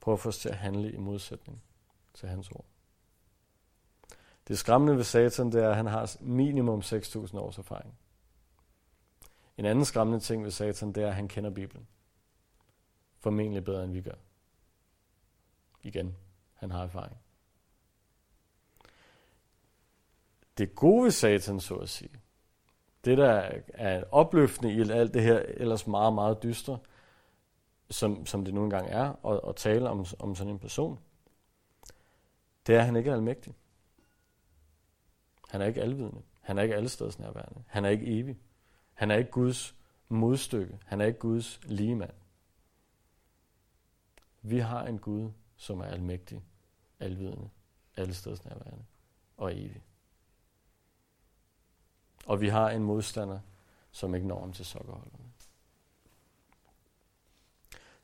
[0.00, 1.62] Prøve at få os til at handle i modsætning
[2.14, 2.64] til hans ord.
[4.48, 7.99] Det skræmmende ved Satan, det er, at han har minimum 6.000 års erfaring.
[9.60, 11.86] En anden skræmmende ting ved Satan, det er, at han kender Bibelen.
[13.18, 14.14] Formentlig bedre, end vi gør.
[15.82, 16.16] Igen,
[16.54, 17.16] han har erfaring.
[20.58, 22.20] Det gode ved Satan, så at sige,
[23.04, 26.78] det der er opløftende i alt det her ellers meget, meget dystre,
[27.90, 30.98] som, som det nu engang er, at, at tale om, om sådan en person,
[32.66, 33.54] det er, at han ikke er almægtig.
[35.48, 36.22] Han er ikke alvidende.
[36.40, 37.64] Han er ikke allestedsnærværende.
[37.66, 38.38] Han er ikke evig.
[39.00, 39.76] Han er ikke Guds
[40.08, 40.78] modstykke.
[40.84, 42.12] Han er ikke Guds ligemand.
[44.42, 46.44] Vi har en Gud, som er almægtig,
[46.98, 47.50] alvidende,
[47.96, 48.84] allestedsnærværende
[49.36, 49.82] og evig.
[52.26, 53.40] Og vi har en modstander,
[53.90, 55.32] som ikke når om til sokkerholderne.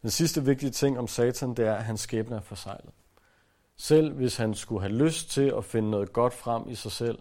[0.03, 2.93] Den sidste vigtige ting om Satan, det er, at hans skæbne er forsejlet.
[3.77, 7.18] Selv hvis han skulle have lyst til at finde noget godt frem i sig selv,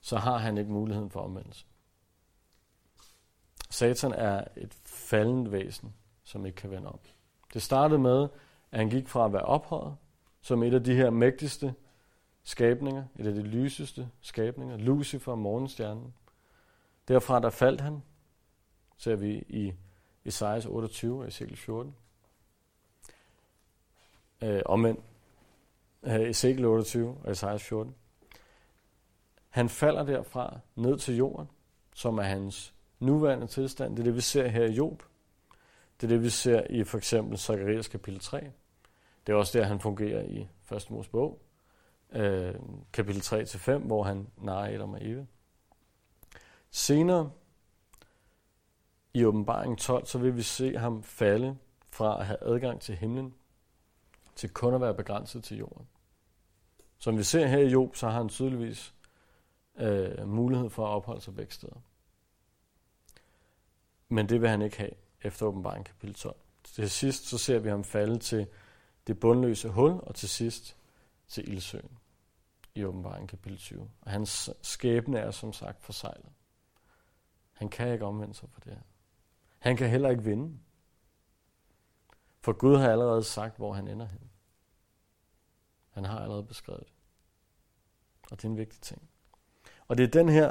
[0.00, 1.66] så har han ikke muligheden for omvendelse.
[3.68, 5.94] Satan er et faldende væsen,
[6.24, 6.98] som ikke kan vende om.
[7.54, 8.28] Det startede med,
[8.70, 9.96] at han gik fra at være ophøjet,
[10.40, 11.74] som et af de her mægtigste
[12.42, 16.14] skabninger, et af de lyseste skabninger, Lucifer, morgenstjernen.
[17.08, 18.02] Derfra der faldt han,
[18.96, 19.72] ser vi i
[20.24, 21.96] Esajas 28 og Ezekiel 14.
[24.42, 25.00] Øh, omvendt,
[26.02, 27.94] øh, Ezekiel 28 og Esajas 14.
[29.48, 31.48] Han falder derfra ned til jorden,
[31.94, 33.96] som er hans nuværende tilstand.
[33.96, 35.02] Det er det, vi ser her i Job.
[36.00, 38.50] Det er det, vi ser i for eksempel Zacharias kapitel 3.
[39.26, 40.90] Det er også der, han fungerer i 1.
[40.90, 41.42] Mosebog,
[42.12, 42.54] øh,
[42.92, 45.26] kapitel 3-5, hvor han narer Adam og Eve.
[46.70, 47.30] Senere
[49.14, 51.56] i åbenbaring 12, så vil vi se ham falde
[51.90, 53.34] fra at have adgang til himlen,
[54.34, 55.86] til kun at være begrænset til jorden.
[56.98, 58.94] Som vi ser her i Job, så har han tydeligvis
[59.76, 61.76] øh, mulighed for at opholde sig begge steder.
[64.08, 64.90] Men det vil han ikke have
[65.22, 66.36] efter åbenbaring kapitel 12.
[66.64, 68.46] Til sidst så ser vi ham falde til
[69.06, 70.76] det bundløse hul, og til sidst
[71.28, 71.98] til ildsøen
[72.74, 73.90] i åbenbaring kapitel 20.
[74.00, 76.32] Og hans skæbne er som sagt forsejlet.
[77.52, 78.82] Han kan ikke omvende sig for det her.
[79.58, 80.58] Han kan heller ikke vinde.
[82.40, 84.30] For Gud har allerede sagt, hvor han ender hen.
[85.90, 86.92] Han har allerede beskrevet det.
[88.30, 89.10] Og det er en vigtig ting.
[89.88, 90.50] Og det er den her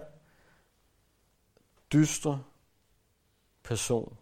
[1.94, 2.44] dystre
[3.66, 4.18] person,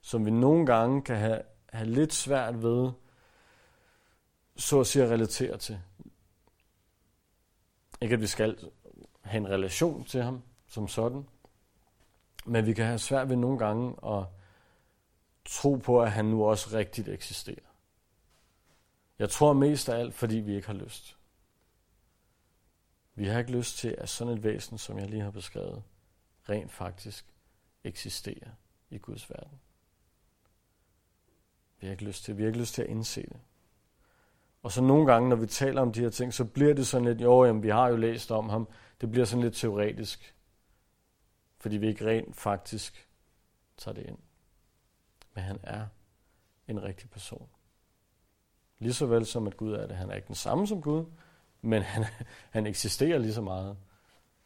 [0.00, 2.92] som vi nogle gange kan have, have lidt svært ved,
[4.56, 5.80] så at sige at relatere til.
[8.00, 8.70] Ikke at vi skal
[9.20, 11.28] have en relation til ham som sådan,
[12.44, 14.24] men vi kan have svært ved nogle gange at
[15.44, 17.70] tro på, at han nu også rigtigt eksisterer.
[19.18, 21.16] Jeg tror mest af alt, fordi vi ikke har lyst.
[23.14, 25.82] Vi har ikke lyst til, at sådan et væsen, som jeg lige har beskrevet,
[26.48, 27.29] rent faktisk
[27.84, 28.50] eksisterer
[28.90, 29.60] i Guds verden.
[31.80, 33.40] Vi har ikke lyst til, vi har ikke lyst til at indse det.
[34.62, 37.04] Og så nogle gange, når vi taler om de her ting, så bliver det sådan
[37.06, 38.68] lidt, jo, jamen, vi har jo læst om ham,
[39.00, 40.34] det bliver sådan lidt teoretisk,
[41.58, 43.08] fordi vi ikke rent faktisk
[43.76, 44.18] tager det ind.
[45.34, 45.86] Men han er
[46.68, 47.48] en rigtig person.
[48.78, 49.96] Lige så vel som at Gud er det.
[49.96, 51.04] Han er ikke den samme som Gud,
[51.60, 52.04] men han,
[52.50, 53.76] han eksisterer lige så meget,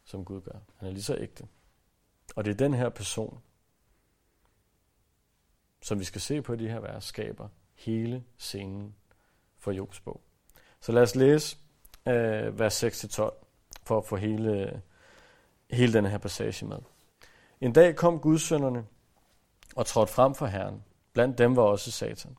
[0.03, 0.59] som Gud gør.
[0.75, 1.47] Han er lige så ægte.
[2.35, 3.41] Og det er den her person,
[5.81, 8.95] som vi skal se på i de her vers, skaber hele scenen
[9.57, 10.21] for Jobs bog.
[10.81, 11.57] Så lad os læse
[12.07, 13.19] øh, vers 6-12,
[13.83, 14.81] for at få hele,
[15.71, 16.77] hele den her passage med.
[17.61, 18.85] En dag kom gudsønderne
[19.75, 20.83] og trådte frem for Herren.
[21.13, 22.37] Blandt dem var også Satan.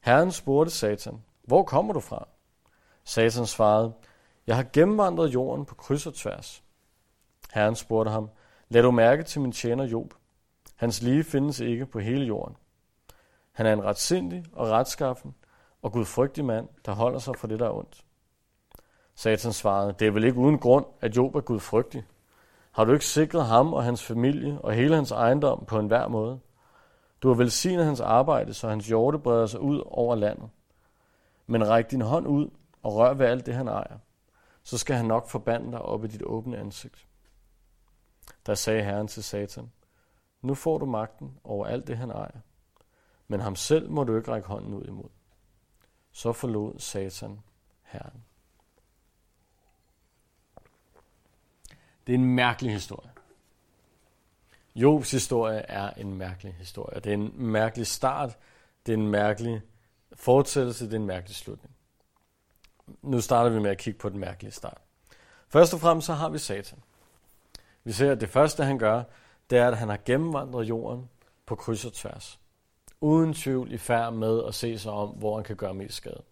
[0.00, 2.28] Herren spurgte Satan, hvor kommer du fra?
[3.04, 3.92] Satan svarede,
[4.46, 6.62] jeg har gennemvandret jorden på kryds og tværs.
[7.52, 8.30] Herren spurgte ham,
[8.72, 10.14] lad du mærke til min tjener Job.
[10.76, 12.56] Hans lige findes ikke på hele jorden.
[13.52, 15.34] Han er en retsindig og retskaffen
[15.82, 18.04] og gudfrygtig mand, der holder sig for det, der er ondt.
[19.14, 22.04] Satan svarede, det er vel ikke uden grund, at Job er gudfrygtig.
[22.72, 26.40] Har du ikke sikret ham og hans familie og hele hans ejendom på enhver måde?
[27.22, 30.50] Du har velsignet hans arbejde, så hans hjorte breder sig ud over landet.
[31.46, 32.50] Men ræk din hånd ud
[32.82, 33.98] og rør ved alt det, han ejer.
[34.62, 37.06] Så skal han nok forbande dig op i dit åbne ansigt.
[38.46, 39.72] Der sagde Herren til Satan,
[40.42, 42.40] nu får du magten over alt det, han ejer.
[43.28, 45.08] Men ham selv må du ikke række hånden ud imod.
[46.12, 47.40] Så forlod Satan
[47.82, 48.24] Herren.
[52.06, 53.10] Det er en mærkelig historie.
[54.74, 57.00] Jobs historie er en mærkelig historie.
[57.00, 58.38] Det er en mærkelig start,
[58.86, 59.62] det er en mærkelig
[60.12, 61.76] fortsættelse, det er en mærkelig slutning.
[63.02, 64.78] Nu starter vi med at kigge på den mærkelige start.
[65.48, 66.82] Først og fremmest så har vi Satan.
[67.84, 69.02] Vi ser, at det første han gør,
[69.50, 71.08] det er, at han har gennemvandret jorden
[71.46, 72.40] på kryds og tværs.
[73.00, 76.22] Uden tvivl i færd med at se sig om, hvor han kan gøre mest skade.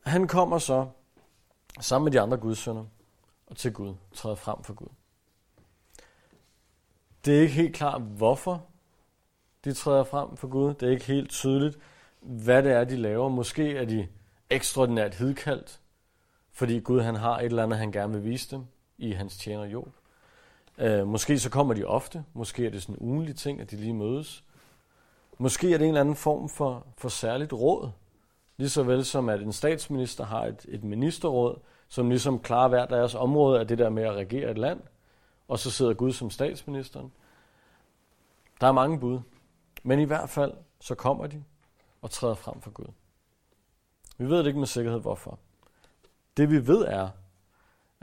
[0.00, 0.88] Han kommer så
[1.80, 2.84] sammen med de andre gudsønner
[3.46, 4.88] og til Gud, træder frem for Gud.
[7.24, 8.66] Det er ikke helt klart, hvorfor
[9.64, 10.74] de træder frem for Gud.
[10.74, 11.78] Det er ikke helt tydeligt,
[12.20, 13.28] hvad det er, de laver.
[13.28, 14.08] Måske er de
[14.50, 15.80] ekstraordinært hidkaldt,
[16.52, 18.66] fordi Gud han har et eller andet, han gerne vil vise dem
[18.98, 19.88] i hans tjener Job.
[20.78, 22.24] Øh, måske så kommer de ofte.
[22.34, 24.44] Måske er det sådan en ugenlig ting, at de lige mødes.
[25.38, 27.90] Måske er det en eller anden form for, for særligt råd.
[28.56, 33.14] Ligeså vel som at en statsminister har et, et ministerråd, som ligesom klarer hver deres
[33.14, 34.80] område af det der med at regere et land,
[35.48, 37.12] og så sidder Gud som statsministeren.
[38.60, 39.20] Der er mange bud,
[39.82, 41.44] men i hvert fald så kommer de
[42.02, 42.86] og træder frem for Gud.
[44.18, 45.38] Vi ved det ikke med sikkerhed, hvorfor.
[46.36, 47.08] Det vi ved er,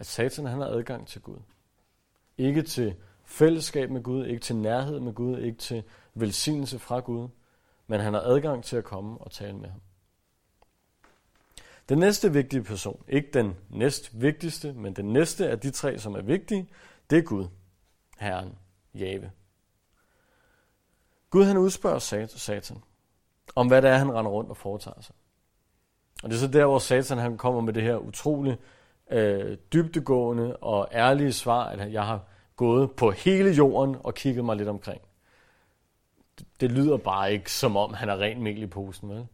[0.03, 1.37] at Satan han har adgang til Gud.
[2.37, 2.95] Ikke til
[3.25, 5.83] fællesskab med Gud, ikke til nærhed med Gud, ikke til
[6.13, 7.29] velsignelse fra Gud,
[7.87, 9.81] men han har adgang til at komme og tale med ham.
[11.89, 16.15] Den næste vigtige person, ikke den næst vigtigste, men den næste af de tre, som
[16.15, 16.69] er vigtige,
[17.09, 17.47] det er Gud,
[18.19, 18.57] Herren,
[18.93, 19.31] Jave.
[21.29, 22.83] Gud han udspørger Satan
[23.55, 25.15] om, hvad det er, han render rundt og foretager sig.
[26.23, 28.57] Og det er så der, hvor Satan han kommer med det her utrolige
[29.11, 32.21] øh, dybtegående og ærlige svar, at jeg har
[32.55, 35.01] gået på hele jorden og kigget mig lidt omkring.
[36.39, 39.27] det, det lyder bare ikke, som om han er rent mel i posen, vel?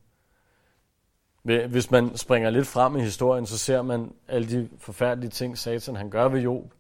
[1.68, 5.96] Hvis man springer lidt frem i historien, så ser man alle de forfærdelige ting, Satan
[5.96, 6.74] han gør ved Job.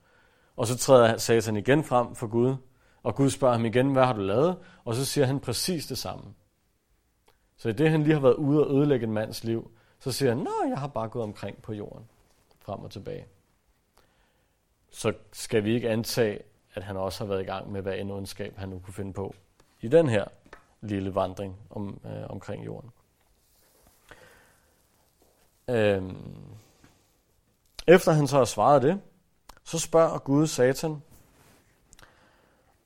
[0.55, 2.55] Og så træder Satan igen frem for Gud,
[3.03, 4.57] og Gud spørger ham igen, hvad har du lavet?
[4.85, 6.23] Og så siger han præcis det samme.
[7.57, 10.29] Så i det, han lige har været ude og ødelægge en mands liv, så siger
[10.29, 12.05] han, nej, jeg har bare gået omkring på jorden,
[12.70, 13.26] frem og tilbage.
[14.89, 16.41] Så skal vi ikke antage,
[16.74, 19.13] at han også har været i gang med, hvad en ondskab han nu kunne finde
[19.13, 19.36] på
[19.82, 20.26] i den her
[20.82, 22.89] lille vandring om, øh, omkring jorden.
[25.70, 26.55] Øhm.
[27.88, 29.01] Efter han så har svaret det,
[29.63, 31.01] så spørger Gud Satan,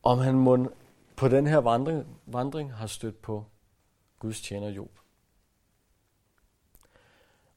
[0.04, 0.72] om han må
[1.16, 3.46] på den her vandring, vandring har stødt på
[4.20, 5.03] Guds tjener Job.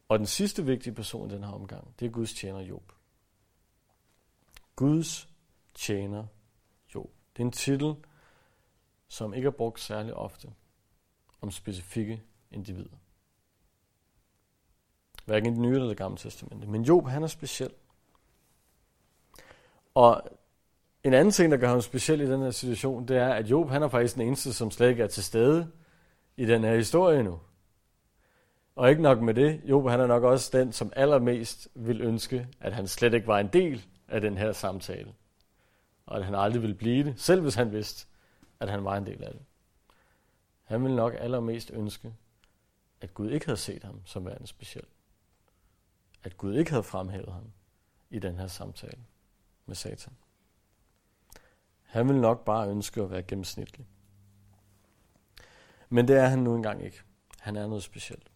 [0.09, 2.93] Og den sidste vigtige person i den her omgang, det er Guds tjener Job.
[4.77, 5.29] Guds
[5.75, 6.27] tjener
[6.95, 7.11] Job.
[7.37, 7.95] Det er en titel,
[9.09, 10.49] som ikke er brugt særlig ofte
[11.41, 12.97] om specifikke individer.
[15.25, 16.67] Hverken i det nye eller det gamle testamente.
[16.67, 17.71] Men Job, han er speciel.
[19.95, 20.23] Og
[21.05, 23.69] en anden ting, der gør ham speciel i den her situation, det er, at Job,
[23.69, 25.73] han er faktisk den eneste, som slet ikke er til stede
[26.37, 27.41] i den her historie nu.
[28.77, 32.49] Og ikke nok med det, Job han er nok også den, som allermest vil ønske,
[32.61, 35.15] at han slet ikke var en del af den her samtale.
[36.07, 38.07] Og at han aldrig ville blive det, selv hvis han vidste,
[38.61, 39.43] at han var en del af det.
[40.65, 42.15] Han ville nok allermest ønske,
[43.01, 44.85] at Gud ikke havde set ham som værende speciel.
[46.25, 47.53] At Gud ikke havde fremhævet ham
[48.11, 49.01] i den her samtale
[49.67, 50.13] med Satan.
[51.83, 53.87] Han ville nok bare ønske at være gennemsnitlig.
[55.89, 57.03] Men det er han nu engang ikke.
[57.41, 58.31] Han er noget specielt.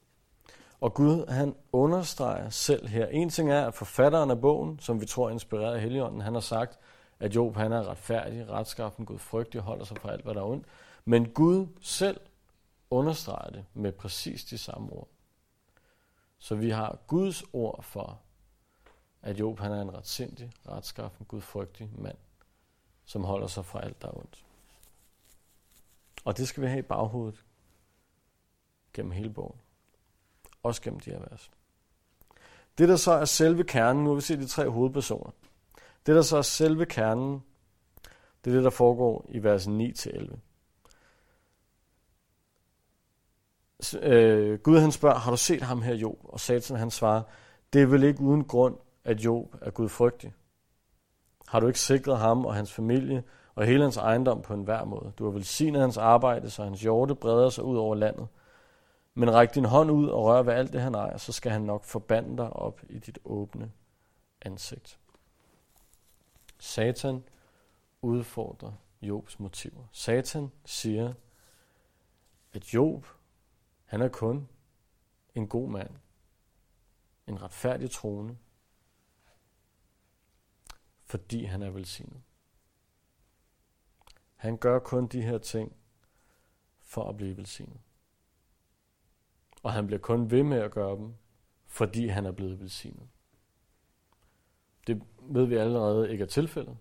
[0.81, 3.07] Og Gud, han understreger selv her.
[3.07, 6.35] En ting er, at forfatteren af bogen, som vi tror er inspireret af Helligånden, han
[6.35, 6.79] har sagt,
[7.21, 10.47] at Job han er retfærdig, retskaffen, Gud frygtig, holder sig fra alt, hvad der er
[10.47, 10.67] ondt.
[11.05, 12.21] Men Gud selv
[12.91, 15.09] understreger det med præcis de samme ord.
[16.39, 18.21] Så vi har Guds ord for,
[19.23, 22.19] at Job han er en retsindig, retskaffen, Gud frygtig mand,
[23.05, 24.45] som holder sig fra alt, der er ondt.
[26.25, 27.45] Og det skal vi have i baghovedet
[28.93, 29.61] gennem hele bogen.
[30.63, 31.51] Også gennem de her vers.
[32.79, 35.31] Det, der så er selve kernen, nu har vi set de tre hovedpersoner.
[36.07, 37.43] Det, der så er selve kernen,
[38.45, 40.37] det er det, der foregår i vers 9-11.
[44.03, 46.19] Øh, Gud han spørger, har du set ham her, Job?
[46.25, 47.23] Og Satan han svarer,
[47.73, 50.35] det er vel ikke uden grund, at Job er Gud frygtig.
[51.49, 53.23] Har du ikke sikret ham og hans familie
[53.55, 55.13] og hele hans ejendom på en hver måde?
[55.19, 58.29] Du har velsignet hans arbejde, så hans hjorte breder sig ud over landet.
[59.15, 61.63] Men ræk din hånd ud og rør ved alt det, han ejer, så skal han
[61.63, 63.73] nok forbande dig op i dit åbne
[64.43, 64.99] ansigt.
[66.59, 67.25] Satan
[68.03, 69.85] udfordrer Jobs motiver.
[69.93, 71.15] Satan siger,
[72.53, 73.07] at Job,
[73.85, 74.49] han er kun
[75.35, 75.91] en god mand,
[77.27, 78.39] en retfærdig trone,
[81.01, 82.23] fordi han er velsignet.
[84.37, 85.77] Han gør kun de her ting
[86.79, 87.81] for at blive velsignet.
[89.63, 91.15] Og han bliver kun ved med at gøre dem,
[91.67, 93.09] fordi han er blevet velsignet.
[94.87, 96.77] Det ved vi allerede ikke er tilfældet.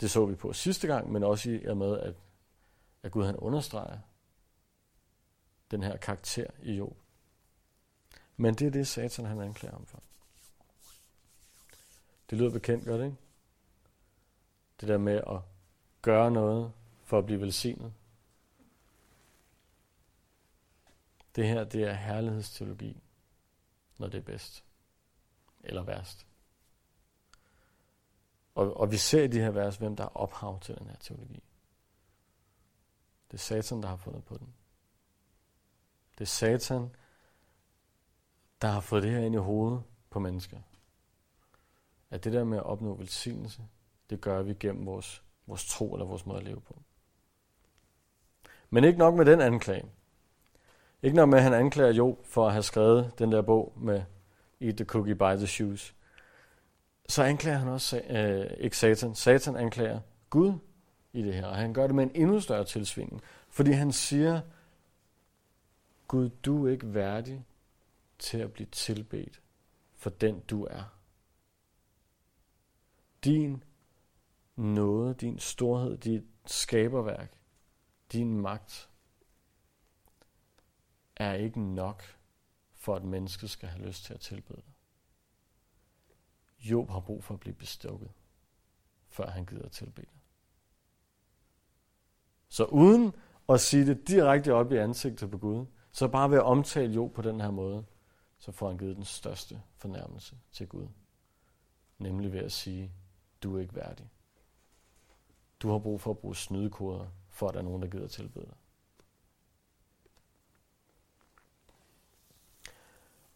[0.00, 2.14] Det så vi på sidste gang, men også i og med, at,
[3.02, 3.98] at Gud han understreger
[5.70, 6.96] den her karakter i Job.
[8.36, 10.02] Men det er det, Satan han anklager ham for.
[12.30, 13.16] Det lyder bekendt, gør det ikke?
[14.80, 15.40] Det der med at
[16.02, 16.72] gøre noget
[17.04, 17.92] for at blive velsignet.
[21.36, 23.02] Det her, det er herlighedsteologi,
[23.98, 24.64] når det er bedst.
[25.64, 26.26] Eller værst.
[28.54, 30.96] Og, og vi ser i de her vers, hvem der er ophav til den her
[30.96, 31.42] teologi.
[33.30, 34.54] Det er Satan, der har fundet på den.
[36.18, 36.90] Det er Satan,
[38.62, 40.60] der har fået det her ind i hovedet på mennesker.
[42.10, 43.62] At det der med at opnå velsignelse,
[44.10, 46.82] det gør vi gennem vores, vores tro eller vores måde at leve på.
[48.70, 49.90] Men ikke nok med den anklage.
[51.06, 54.02] Ikke nok med, at han anklager Jo for at have skrevet den der bog med
[54.60, 55.94] Eat the cookie, buy the shoes.
[57.08, 59.14] Så anklager han også øh, ikke Satan.
[59.14, 60.00] Satan anklager
[60.30, 60.52] Gud
[61.12, 63.22] i det her, og han gør det med en endnu større tilsvingning.
[63.48, 64.40] Fordi han siger,
[66.08, 67.44] Gud, du er ikke værdig
[68.18, 69.40] til at blive tilbedt
[69.96, 70.82] for den du er.
[73.24, 73.62] Din
[74.56, 77.32] nåde, din storhed, dit skaberværk,
[78.12, 78.88] din magt,
[81.16, 82.02] er ikke nok
[82.74, 84.72] for, at mennesket skal have lyst til at tilbede dig.
[86.58, 88.10] Job har brug for at blive bestukket,
[89.08, 90.20] før han gider at tilbede dig.
[92.48, 93.12] Så uden
[93.48, 97.12] at sige det direkte op i ansigtet på Gud, så bare ved at omtale Job
[97.12, 97.84] på den her måde,
[98.38, 100.88] så får han givet den største fornærmelse til Gud.
[101.98, 102.92] Nemlig ved at sige,
[103.42, 104.10] du er ikke værdig.
[105.60, 108.44] Du har brug for at bruge snydekoder, for at der er nogen, der gider tilbede
[108.44, 108.56] dig.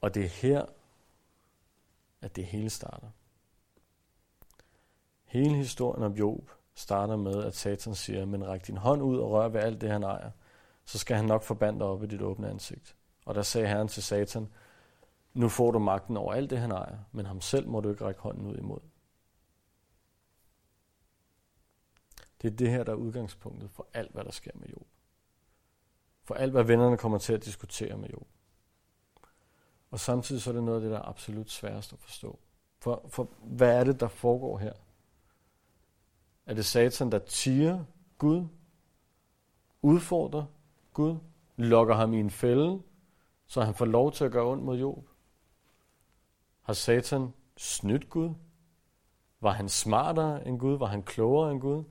[0.00, 0.66] Og det er her,
[2.20, 3.08] at det hele starter.
[5.24, 9.30] Hele historien om Job starter med, at Satan siger, men ræk din hånd ud og
[9.30, 10.30] rør ved alt det, han ejer,
[10.84, 12.96] så skal han nok forbande dig op i dit åbne ansigt.
[13.24, 14.48] Og der sagde Herren til Satan,
[15.34, 18.04] nu får du magten over alt det, han ejer, men ham selv må du ikke
[18.04, 18.80] række hånden ud imod.
[22.42, 24.86] Det er det her, der er udgangspunktet for alt, hvad der sker med Job.
[26.22, 28.26] For alt, hvad vennerne kommer til at diskutere med Job.
[29.90, 32.38] Og samtidig så er det noget af det, der er absolut sværest at forstå.
[32.78, 34.72] For, for hvad er det, der foregår her?
[36.46, 37.84] Er det Satan, der tiger
[38.18, 38.46] Gud,
[39.82, 40.44] udfordrer
[40.92, 41.16] Gud,
[41.56, 42.82] lokker ham i en fælde,
[43.46, 45.08] så han får lov til at gøre ondt mod Job?
[46.62, 48.34] Har Satan snydt Gud?
[49.40, 50.78] Var han smartere end Gud?
[50.78, 51.84] Var han klogere end Gud?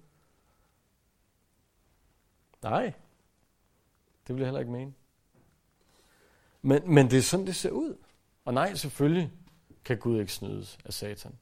[2.62, 2.94] Nej,
[4.28, 4.94] det vil jeg heller ikke mene.
[6.62, 7.98] Men, men det er sådan, det ser ud.
[8.46, 9.32] Og nej, selvfølgelig
[9.86, 11.36] kan Gud ikke snydes af Satan.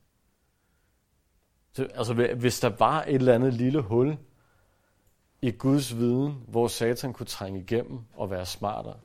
[1.71, 4.17] Så, altså, hvis der var et eller andet lille hul
[5.41, 8.99] i Guds viden, hvor Satan kunne trænge igennem og være smartere,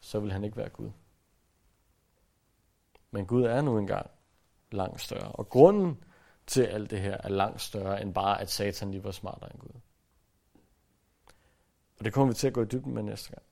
[0.00, 0.90] så vil han ikke være Gud.
[3.10, 4.10] Men Gud er nu engang
[4.70, 5.32] langt større.
[5.32, 6.04] Og grunden
[6.46, 9.60] til alt det her er langt større end bare, at Satan lige var smartere end
[9.60, 9.80] Gud.
[11.98, 13.42] Og det kommer vi til at gå i dybden med næste gang.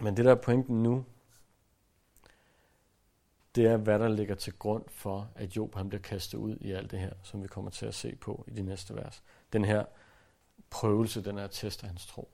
[0.00, 1.04] Men det der er pointen nu,
[3.54, 6.72] det er, hvad der ligger til grund for, at Job han bliver kastet ud i
[6.72, 9.22] alt det her, som vi kommer til at se på i de næste vers.
[9.52, 9.84] Den her
[10.70, 12.28] prøvelse, den er test af hans tro.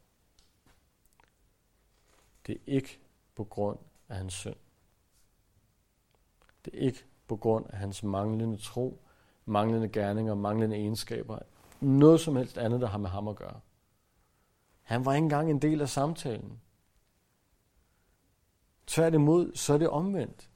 [2.46, 2.98] Det er ikke
[3.34, 4.56] på grund af hans synd.
[6.64, 9.00] Det er ikke på grund af hans manglende tro,
[9.44, 11.38] manglende gerninger, manglende egenskaber.
[11.80, 13.60] Noget som helst andet, der har med ham at gøre.
[14.82, 16.60] Han var ikke engang en del af samtalen.
[18.90, 20.50] Tværtimod, så er det omvendt.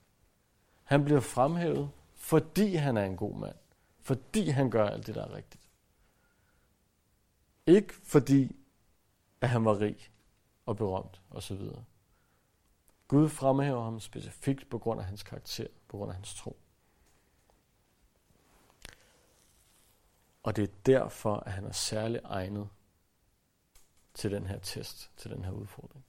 [0.84, 3.56] Han bliver fremhævet, fordi han er en god mand.
[4.00, 5.70] Fordi han gør alt det, der er rigtigt.
[7.66, 8.56] Ikke fordi,
[9.40, 10.10] at han var rig
[10.66, 11.60] og berømt osv.
[13.08, 16.56] Gud fremhæver ham specifikt på grund af hans karakter, på grund af hans tro.
[20.42, 22.68] Og det er derfor, at han er særlig egnet
[24.14, 26.03] til den her test, til den her udfordring.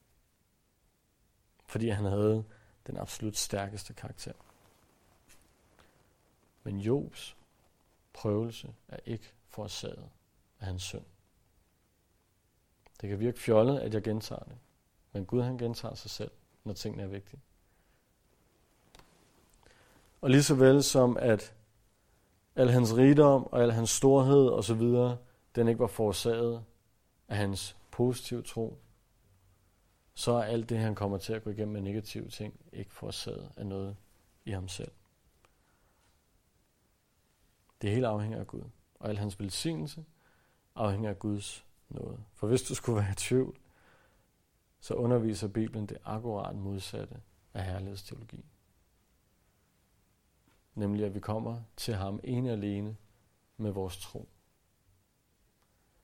[1.65, 2.43] Fordi han havde
[2.87, 4.33] den absolut stærkeste karakter.
[6.63, 7.37] Men Jobs
[8.13, 10.09] prøvelse er ikke forårsaget
[10.59, 11.05] af hans synd.
[13.01, 14.57] Det kan virke fjollet, at jeg gentager det.
[15.11, 16.31] Men Gud han gentager sig selv,
[16.63, 17.39] når tingene er vigtige.
[20.21, 21.53] Og lige så vel som at
[22.55, 24.81] al hans rigdom og al hans storhed osv.,
[25.55, 26.63] den ikke var forårsaget
[27.27, 28.77] af hans positive tro,
[30.15, 33.51] så er alt det, han kommer til at gå igennem med negative ting, ikke forårsaget
[33.57, 33.97] af noget
[34.45, 34.91] i ham selv.
[37.81, 38.63] Det hele afhænger af Gud.
[38.95, 40.05] Og al hans velsignelse
[40.75, 42.23] afhænger af Guds nåde.
[42.33, 43.59] For hvis du skulle være i tvivl,
[44.79, 47.21] så underviser Bibelen det akkurat modsatte
[47.53, 48.45] af herlighedsteologi.
[50.75, 52.97] Nemlig at vi kommer til ham ene alene
[53.57, 54.29] med vores tro.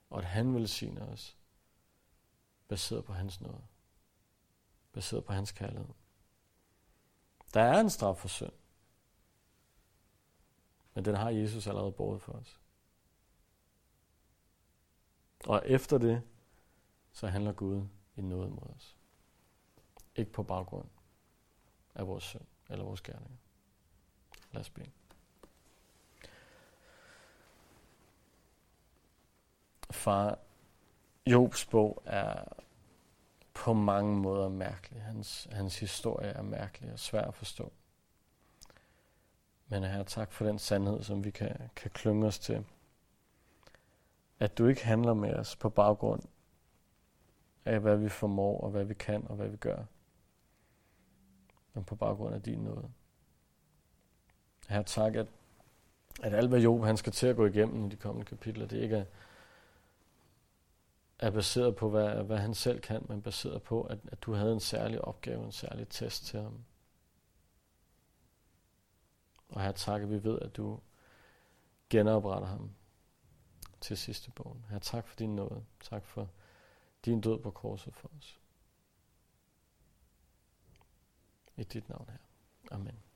[0.10, 1.38] Og at han velsigner os
[2.68, 3.71] baseret på hans nåde.
[4.94, 5.94] Baseret på hans kærlighed.
[7.54, 8.52] Der er en straf for synd.
[10.94, 12.60] Men den har Jesus allerede båret for os.
[15.46, 16.24] Og efter det,
[17.12, 18.96] så handler Gud i noget mod os.
[20.16, 20.90] Ikke på baggrund
[21.96, 23.38] af vores synd eller vores gerninger.
[24.52, 24.92] Lad os bede.
[29.92, 30.40] Far,
[31.26, 32.44] Jobs bog er
[33.62, 35.02] på mange måder mærkelig.
[35.02, 37.72] Hans, hans historie er mærkelig og svær at forstå.
[39.68, 42.66] Men her tak for den sandhed, som vi kan, kan klynge os til.
[44.40, 46.22] At du ikke handler med os på baggrund
[47.66, 49.84] af, hvad vi formår, og hvad vi kan, og hvad vi gør.
[51.74, 52.90] Men på baggrund af din nåde.
[54.70, 55.28] Her tak, at,
[56.24, 58.78] at alt hvad Job han skal til at gå igennem i de kommende kapitler, det
[58.78, 59.06] ikke er,
[61.22, 64.54] er baseret på, hvad, hvad han selv kan, men baseret på, at, at du havde
[64.54, 66.64] en særlig opgave, en særlig test til ham.
[69.50, 70.80] Og her takker vi ved, at du
[71.90, 72.72] genopretter ham.
[73.82, 74.66] til sidste bogen.
[74.70, 75.66] Her tak for din nåde.
[75.80, 76.30] Tak for
[77.06, 78.40] din død på korset for os.
[81.58, 82.18] I dit navn her.
[82.72, 83.11] Amen.